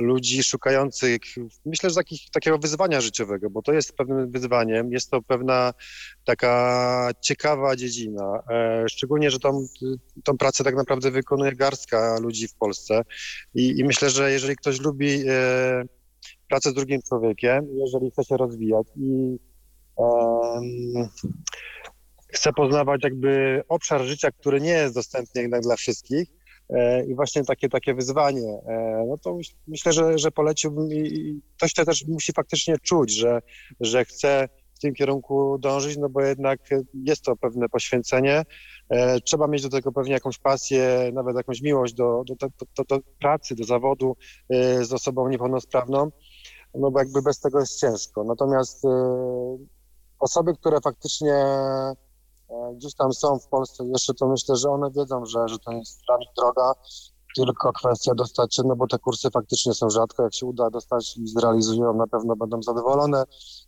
[0.00, 1.20] ludzi szukających,
[1.66, 5.72] myślę, że takich, takiego wyzwania życiowego, bo to jest pewnym wyzwaniem, jest to pewna
[6.24, 9.66] taka ciekawa dziedzina, e, szczególnie, że tą,
[10.24, 13.02] tą pracę tak naprawdę wykonuje garstka ludzi w Polsce
[13.54, 15.82] i, i myślę, że jeżeli ktoś lubi e,
[16.48, 19.38] pracę z drugim człowiekiem, jeżeli chce się rozwijać i
[22.32, 26.28] chce poznawać jakby obszar życia, który nie jest dostępny jednak dla wszystkich,
[27.08, 31.84] i właśnie takie, takie wyzwanie, e, no to myślę, że, że poleciłbym i ktoś to
[31.84, 33.42] też musi faktycznie czuć, że,
[33.80, 36.60] że chce w tym kierunku dążyć, no bo jednak
[36.94, 38.42] jest to pewne poświęcenie.
[38.88, 42.34] E, trzeba mieć do tego pewnie jakąś pasję, nawet jakąś miłość do, do,
[42.76, 44.16] do, do pracy, do zawodu
[44.82, 46.10] z osobą niepełnosprawną,
[46.74, 48.24] no bo jakby bez tego jest ciężko.
[48.24, 48.82] Natomiast
[50.18, 52.11] osoby, które faktycznie E,
[52.74, 56.00] gdzieś tam są w Polsce jeszcze, to myślę, że one wiedzą, że, że to jest
[56.36, 56.72] droga,
[57.36, 61.16] tylko kwestia dostać się, no bo te kursy faktycznie są rzadko, jak się uda dostać
[61.16, 63.24] i zrealizują, na pewno będą zadowolone.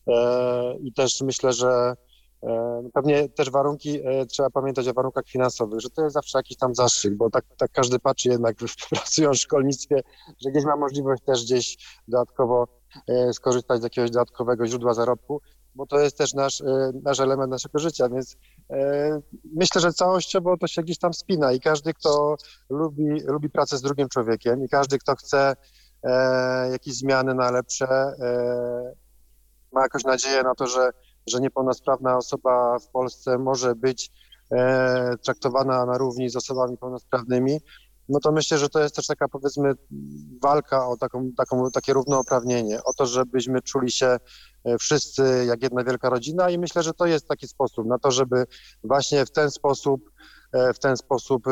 [0.08, 1.94] E, i też myślę, że
[2.42, 6.74] e, Pewnie też warunki, trzeba pamiętać o warunkach finansowych, że to jest zawsze jakiś tam
[6.74, 8.56] zastrzyk, bo tak, tak każdy patrzy jednak,
[8.90, 10.02] pracują w szkolnictwie,
[10.44, 11.76] że gdzieś ma możliwość też gdzieś
[12.08, 12.66] dodatkowo
[13.32, 15.40] skorzystać z jakiegoś dodatkowego źródła zarobku,
[15.74, 16.62] bo to jest też nasz,
[17.02, 18.36] nasz element naszego życia, więc
[18.70, 19.20] E,
[19.54, 22.36] myślę, że całościowo to się gdzieś tam spina i każdy, kto
[22.70, 25.56] lubi, lubi pracę z drugim człowiekiem i każdy, kto chce
[26.02, 28.94] e, jakieś zmiany na lepsze, e,
[29.72, 30.90] ma jakąś nadzieję na to, że,
[31.26, 34.10] że niepełnosprawna osoba w Polsce może być
[34.52, 37.60] e, traktowana na równi z osobami pełnosprawnymi,
[38.08, 39.72] no to myślę, że to jest też taka powiedzmy
[40.42, 44.16] walka o taką, taką, takie równouprawnienie, o to, żebyśmy czuli się
[44.64, 48.10] e, wszyscy jak jedna wielka rodzina i myślę, że to jest taki sposób na to,
[48.10, 48.44] żeby
[48.84, 50.10] właśnie w ten sposób,
[50.52, 51.44] e, w ten sposób,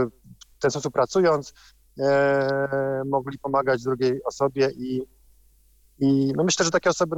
[0.59, 1.55] w ten sposób pracując,
[2.01, 5.03] e, mogli pomagać drugiej osobie i
[6.03, 7.17] i no myślę, że takie osoby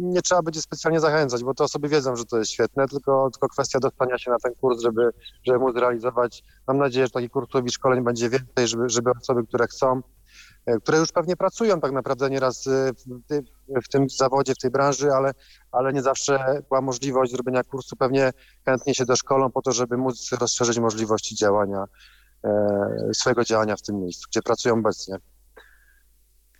[0.00, 3.48] nie trzeba będzie specjalnie zachęcać, bo te osoby wiedzą, że to jest świetne, tylko, tylko
[3.48, 5.10] kwestia dostania się na ten kurs, żeby,
[5.46, 6.42] żeby móc realizować.
[6.68, 10.00] Mam nadzieję, że takich kursów i szkoleń będzie więcej, żeby, żeby osoby, które chcą,
[10.66, 14.70] e, które już pewnie pracują tak naprawdę nieraz e, w, w tym zawodzie, w tej
[14.70, 15.32] branży, ale,
[15.72, 18.30] ale nie zawsze była możliwość zrobienia kursu, pewnie
[18.64, 21.84] chętnie się doszkolą po to, żeby móc rozszerzyć możliwości działania,
[22.44, 25.18] e, swojego działania w tym miejscu, gdzie pracują obecnie.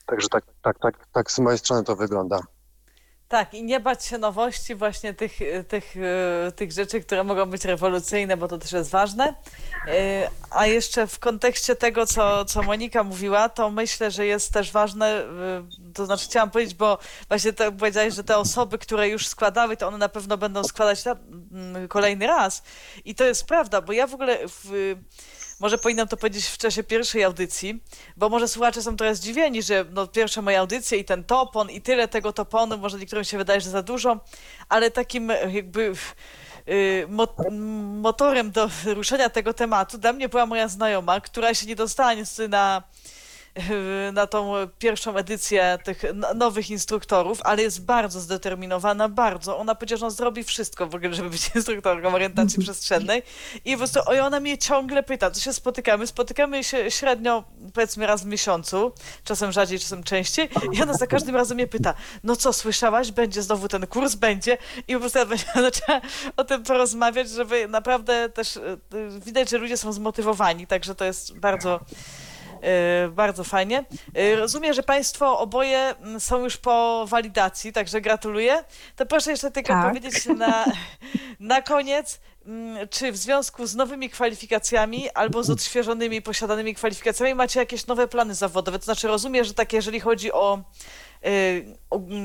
[0.07, 2.41] Także tak, tak, tak, tak z mojej strony to wygląda.
[3.29, 5.39] Tak, i nie bać się nowości, właśnie tych,
[5.69, 9.35] tych, e, tych rzeczy, które mogą być rewolucyjne, bo to też jest ważne.
[9.89, 14.73] E, a jeszcze w kontekście tego, co, co Monika mówiła, to myślę, że jest też
[14.73, 15.25] ważne, e,
[15.95, 16.99] to znaczy chciałam powiedzieć, bo
[17.29, 21.05] właśnie to powiedziałeś, że te osoby, które już składały, to one na pewno będą składać
[21.89, 22.63] kolejny raz.
[23.05, 24.95] I to jest prawda, bo ja w ogóle w,
[25.61, 27.83] może powinnam to powiedzieć w czasie pierwszej audycji,
[28.17, 31.81] bo może słuchacze są trochę zdziwieni, że no, pierwsza moja audycja i ten topon i
[31.81, 34.21] tyle tego toponu, może niektórym się wydaje, że za dużo,
[34.69, 35.93] ale takim jakby
[36.69, 37.35] y, mo-
[38.01, 42.49] motorem do ruszenia tego tematu dla mnie była moja znajoma, która się nie dostała niestety
[42.49, 42.83] na
[44.13, 46.03] na tą pierwszą edycję tych
[46.35, 49.59] nowych instruktorów, ale jest bardzo zdeterminowana, bardzo.
[49.59, 53.23] Ona powiedziała, że on zrobi wszystko w ogóle, żeby być instruktorką orientacji przestrzennej.
[53.65, 56.07] I po prostu i ona mnie ciągle pyta, co się spotykamy.
[56.07, 57.45] Spotykamy się średnio
[57.75, 58.93] powiedzmy raz w miesiącu,
[59.25, 60.49] czasem rzadziej, czasem częściej.
[60.73, 61.95] I ona za każdym razem mnie pyta,
[62.25, 64.59] no co, słyszałaś, będzie znowu ten kurs, będzie.
[64.89, 65.27] I po prostu ja
[65.63, 66.01] zaczęła
[66.37, 68.79] o tym porozmawiać, żeby naprawdę też y,
[69.25, 71.81] widać, że ludzie są zmotywowani, także to jest bardzo
[73.11, 73.85] bardzo fajnie.
[74.15, 78.65] E, rozumiem, że Państwo oboje mm, są już po walidacji, także gratuluję.
[78.97, 79.89] To proszę jeszcze tylko tak.
[79.89, 80.65] powiedzieć na,
[81.41, 82.21] na koniec,
[82.91, 88.35] czy w związku z nowymi kwalifikacjami albo z odświeżonymi, posiadanymi kwalifikacjami macie jakieś nowe plany
[88.35, 88.79] zawodowe?
[88.79, 90.65] To znaczy rozumiem, że tak jeżeli chodzi o
[91.27, 91.77] Y,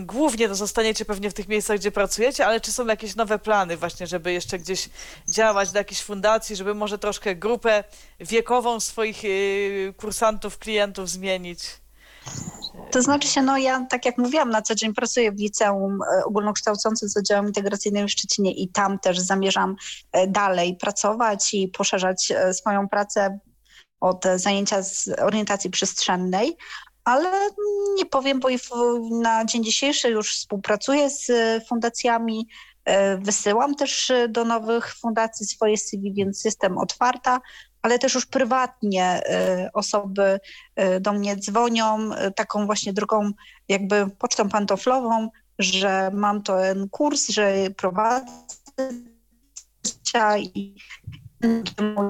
[0.05, 3.77] głównie to zostaniecie pewnie w tych miejscach, gdzie pracujecie, ale czy są jakieś nowe plany
[3.77, 4.89] właśnie, żeby jeszcze gdzieś
[5.27, 7.83] działać do jakiejś fundacji, żeby może troszkę grupę
[8.19, 11.59] wiekową swoich y, kursantów, klientów zmienić?
[12.91, 16.25] To znaczy się, no ja tak jak mówiłam, na co dzień pracuję w liceum e,
[16.25, 19.75] ogólnokształcącym z oddziałem integracyjnym w Szczecinie i tam też zamierzam
[20.11, 23.39] e, dalej pracować i poszerzać e, swoją pracę
[23.99, 26.57] od zajęcia z orientacji przestrzennej,
[27.03, 27.31] ale
[27.95, 28.49] nie powiem, bo
[29.11, 31.31] na dzień dzisiejszy już współpracuję z
[31.67, 32.47] fundacjami,
[33.19, 37.41] wysyłam też do nowych fundacji swoje CV, więc jestem otwarta,
[37.81, 40.39] ale też już prywatnie e, osoby
[40.75, 43.31] e, do mnie dzwonią taką właśnie drogą
[43.67, 48.25] jakby pocztą pantoflową, że mam ten kurs, że prowadzę
[50.39, 50.75] i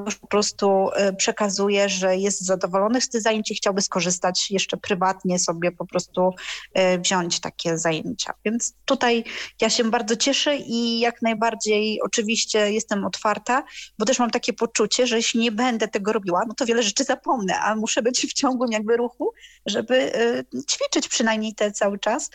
[0.06, 4.78] już po prostu e, przekazuje, że jest zadowolony z tych zajęć i chciałby skorzystać jeszcze
[4.78, 6.32] prywatnie sobie po prostu
[6.74, 8.34] e, wziąć takie zajęcia.
[8.46, 9.24] Więc tutaj
[9.62, 13.64] ja się bardzo cieszę i jak najbardziej oczywiście jestem otwarta,
[14.00, 17.04] bo też mam takie poczucie, że jeśli nie będę tego robiła, no to wiele rzeczy
[17.04, 19.32] zapomnę, a muszę być w ciągłym jakby ruchu,
[19.66, 22.30] żeby e, ćwiczyć przynajmniej te cały czas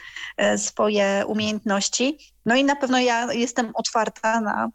[0.57, 2.19] swoje umiejętności.
[2.47, 4.71] No i na pewno ja jestem otwarta na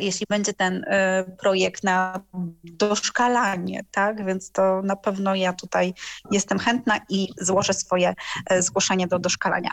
[0.00, 2.20] jeśli będzie ten e, projekt na
[2.64, 4.24] doszkalanie, tak?
[4.24, 5.94] Więc to na pewno ja tutaj
[6.30, 8.14] jestem chętna i złożę swoje
[8.50, 9.70] e, zgłoszenie do doszkalania.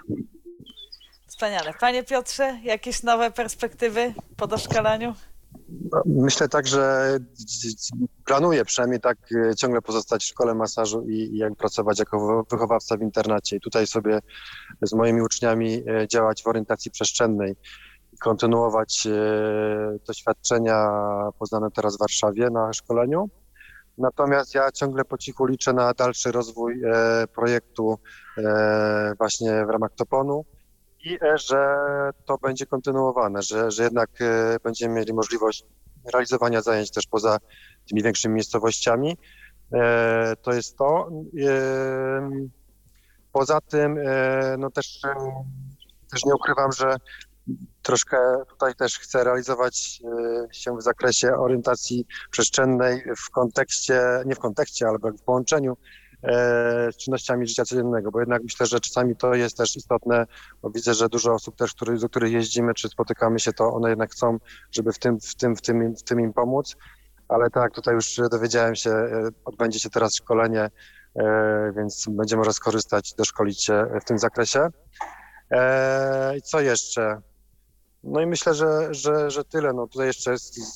[1.27, 1.73] Wspaniale.
[1.79, 5.13] Panie Piotrze, jakieś nowe perspektywy po doszkalaniu?
[5.91, 7.17] No, myślę tak, że
[8.25, 9.17] planuję przynajmniej tak
[9.57, 13.87] ciągle pozostać w szkole masażu i, i jak pracować jako wychowawca w internacie i tutaj
[13.87, 14.19] sobie
[14.81, 17.55] z moimi uczniami działać w orientacji przestrzennej
[18.19, 19.11] kontynuować e,
[20.07, 20.89] doświadczenia
[21.39, 23.29] poznane teraz w Warszawie na szkoleniu.
[23.97, 27.99] Natomiast ja ciągle po cichu liczę na dalszy rozwój e, projektu
[28.37, 30.45] e, właśnie w ramach Toponu
[31.03, 31.77] i że
[32.25, 34.09] to będzie kontynuowane, że, że jednak
[34.63, 35.65] będziemy mieli możliwość
[36.13, 37.37] realizowania zajęć też poza
[37.89, 39.17] tymi większymi miejscowościami.
[40.41, 41.09] To jest to.
[43.31, 43.99] Poza tym,
[44.57, 44.99] no też,
[46.11, 46.95] też nie ukrywam, że
[47.85, 48.17] troszkę
[48.49, 50.01] tutaj też chcę realizować
[50.49, 55.77] e, się w zakresie orientacji przestrzennej w kontekście, nie w kontekście, ale w połączeniu
[56.23, 60.25] e, z czynnościami życia codziennego, bo jednak myślę, że czasami to jest też istotne,
[60.61, 63.89] bo widzę, że dużo osób też, który, do których jeździmy, czy spotykamy się, to one
[63.89, 64.37] jednak chcą,
[64.71, 66.75] żeby w tym, w tym, w tym, w tym im pomóc,
[67.27, 70.69] ale tak, tutaj już dowiedziałem się, e, odbędzie się teraz szkolenie,
[71.75, 74.67] więc będzie można skorzystać, doszkolić się w tym zakresie.
[76.37, 77.21] I co jeszcze?
[78.05, 79.73] No i myślę, że, że, że tyle.
[79.73, 80.35] No tutaj jeszcze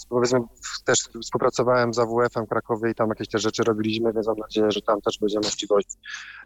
[0.10, 0.40] powiedzmy
[0.86, 4.82] też współpracowałem z AWF-em Krakowie i tam jakieś te rzeczy robiliśmy, więc mam nadzieję, że
[4.82, 5.88] tam też będzie możliwość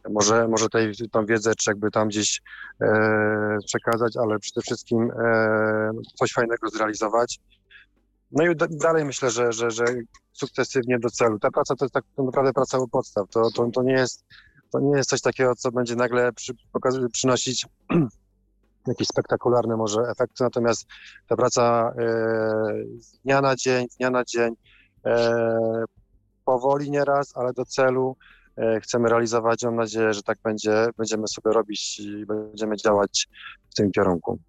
[0.10, 2.42] może, może tej, tą wiedzę czy jakby tam gdzieś
[2.82, 7.40] e, przekazać, ale przede wszystkim e, coś fajnego zrealizować.
[8.32, 9.86] No i dalej myślę, że, że, że
[10.34, 11.40] sukcesywnie do celu.
[11.40, 13.30] Ta praca to jest tak naprawdę praca u podstaw.
[13.30, 14.26] To, to, to, nie jest,
[14.72, 16.54] to nie jest coś takiego, co będzie nagle przy,
[17.12, 17.66] przynosić
[18.88, 20.86] jakieś spektakularne może efekty, natomiast
[21.28, 22.04] ta praca e,
[23.00, 24.54] z dnia na dzień, z dnia na dzień,
[25.06, 25.86] e,
[26.46, 28.16] powoli nieraz, ale do celu
[28.58, 29.64] e, chcemy realizować.
[29.64, 33.28] Mam nadzieję, że tak będzie, będziemy sobie robić i będziemy działać
[33.70, 34.40] w tym kierunku.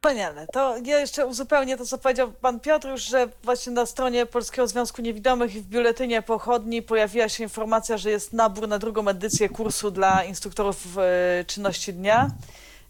[0.00, 0.46] Wspaniale.
[0.52, 4.66] To ja jeszcze uzupełnię to, co powiedział pan Piotr już, że właśnie na stronie Polskiego
[4.66, 9.48] Związku Niewidomych i w biuletynie pochodni pojawiła się informacja, że jest nabór na drugą edycję
[9.48, 12.30] kursu dla instruktorów e, czynności dnia.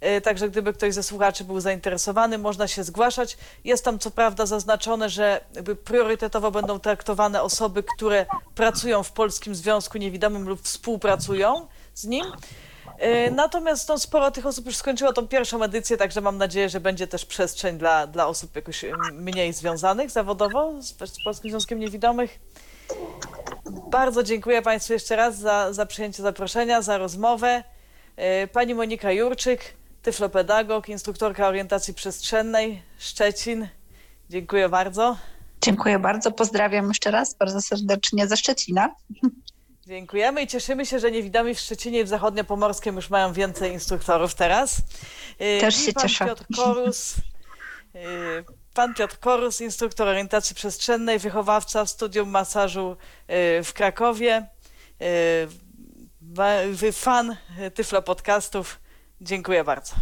[0.01, 3.39] E, Także gdyby ktoś ze słuchaczy był zainteresowany, można się zgłaszać.
[3.65, 5.41] Jest tam co prawda zaznaczone, że
[5.85, 12.25] priorytetowo będą traktowane osoby, które pracują w Polskim Związku Niewidomym lub współpracują z nim.
[13.01, 16.81] E, Natomiast no, sporo tych osób już skończyło tą pierwszą edycję, także mam nadzieję, że
[16.81, 22.39] będzie też przestrzeń dla, dla osób jakoś mniej związanych zawodowo z, z Polskim Związkiem Niewidomych.
[23.91, 27.65] Bardzo dziękuję Państwu jeszcze raz za, za przyjęcie zaproszenia, za rozmowę.
[28.17, 33.69] E, Pani Monika Jurczyk, tyflopedagog, instruktorka orientacji przestrzennej, Szczecin.
[34.31, 35.17] Dziękuję bardzo.
[35.63, 36.33] Dziękuję bardzo.
[36.33, 38.95] Pozdrawiam jeszcze raz bardzo serdecznie ze Szczecina.
[39.91, 44.35] Dziękujemy i cieszymy się, że niewidomi w Szczecinie i w Zachodniopomorskim już mają więcej instruktorów
[44.35, 44.77] teraz.
[45.39, 46.27] E, Też się pan cieszę.
[46.27, 47.15] Piotr Korus,
[47.95, 48.01] e,
[48.75, 54.47] pan Piotr Korus, instruktor orientacji przestrzennej, wychowawca w studium masażu e, w Krakowie,
[56.93, 57.37] fan
[57.75, 58.81] Tyflo Podcastów.
[59.21, 59.95] Dziękuję bardzo.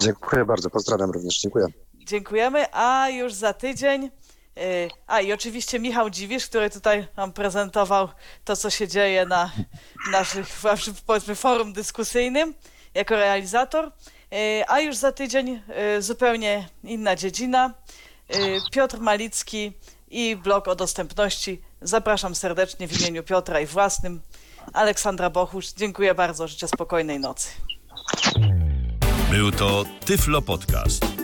[0.00, 1.66] Dziękuję bardzo, pozdrawiam również, dziękuję.
[1.94, 4.10] Dziękujemy, a już za tydzień.
[4.58, 8.08] Y, A i oczywiście Michał Dziwisz, który tutaj nam prezentował
[8.44, 9.50] to, co się dzieje na
[10.10, 10.46] naszych,
[11.06, 12.54] powiedzmy, forum dyskusyjnym
[12.94, 13.92] jako realizator.
[14.32, 15.62] Y, A już za tydzień
[15.98, 17.74] y, zupełnie inna dziedzina.
[18.72, 19.72] Piotr Malicki
[20.08, 21.62] i blog o dostępności.
[21.82, 24.20] Zapraszam serdecznie w imieniu Piotra i własnym.
[24.72, 25.72] Aleksandra Bochusz.
[25.72, 26.48] Dziękuję bardzo.
[26.48, 27.48] Życzę spokojnej nocy.
[29.30, 31.23] Był to Tyflo Podcast.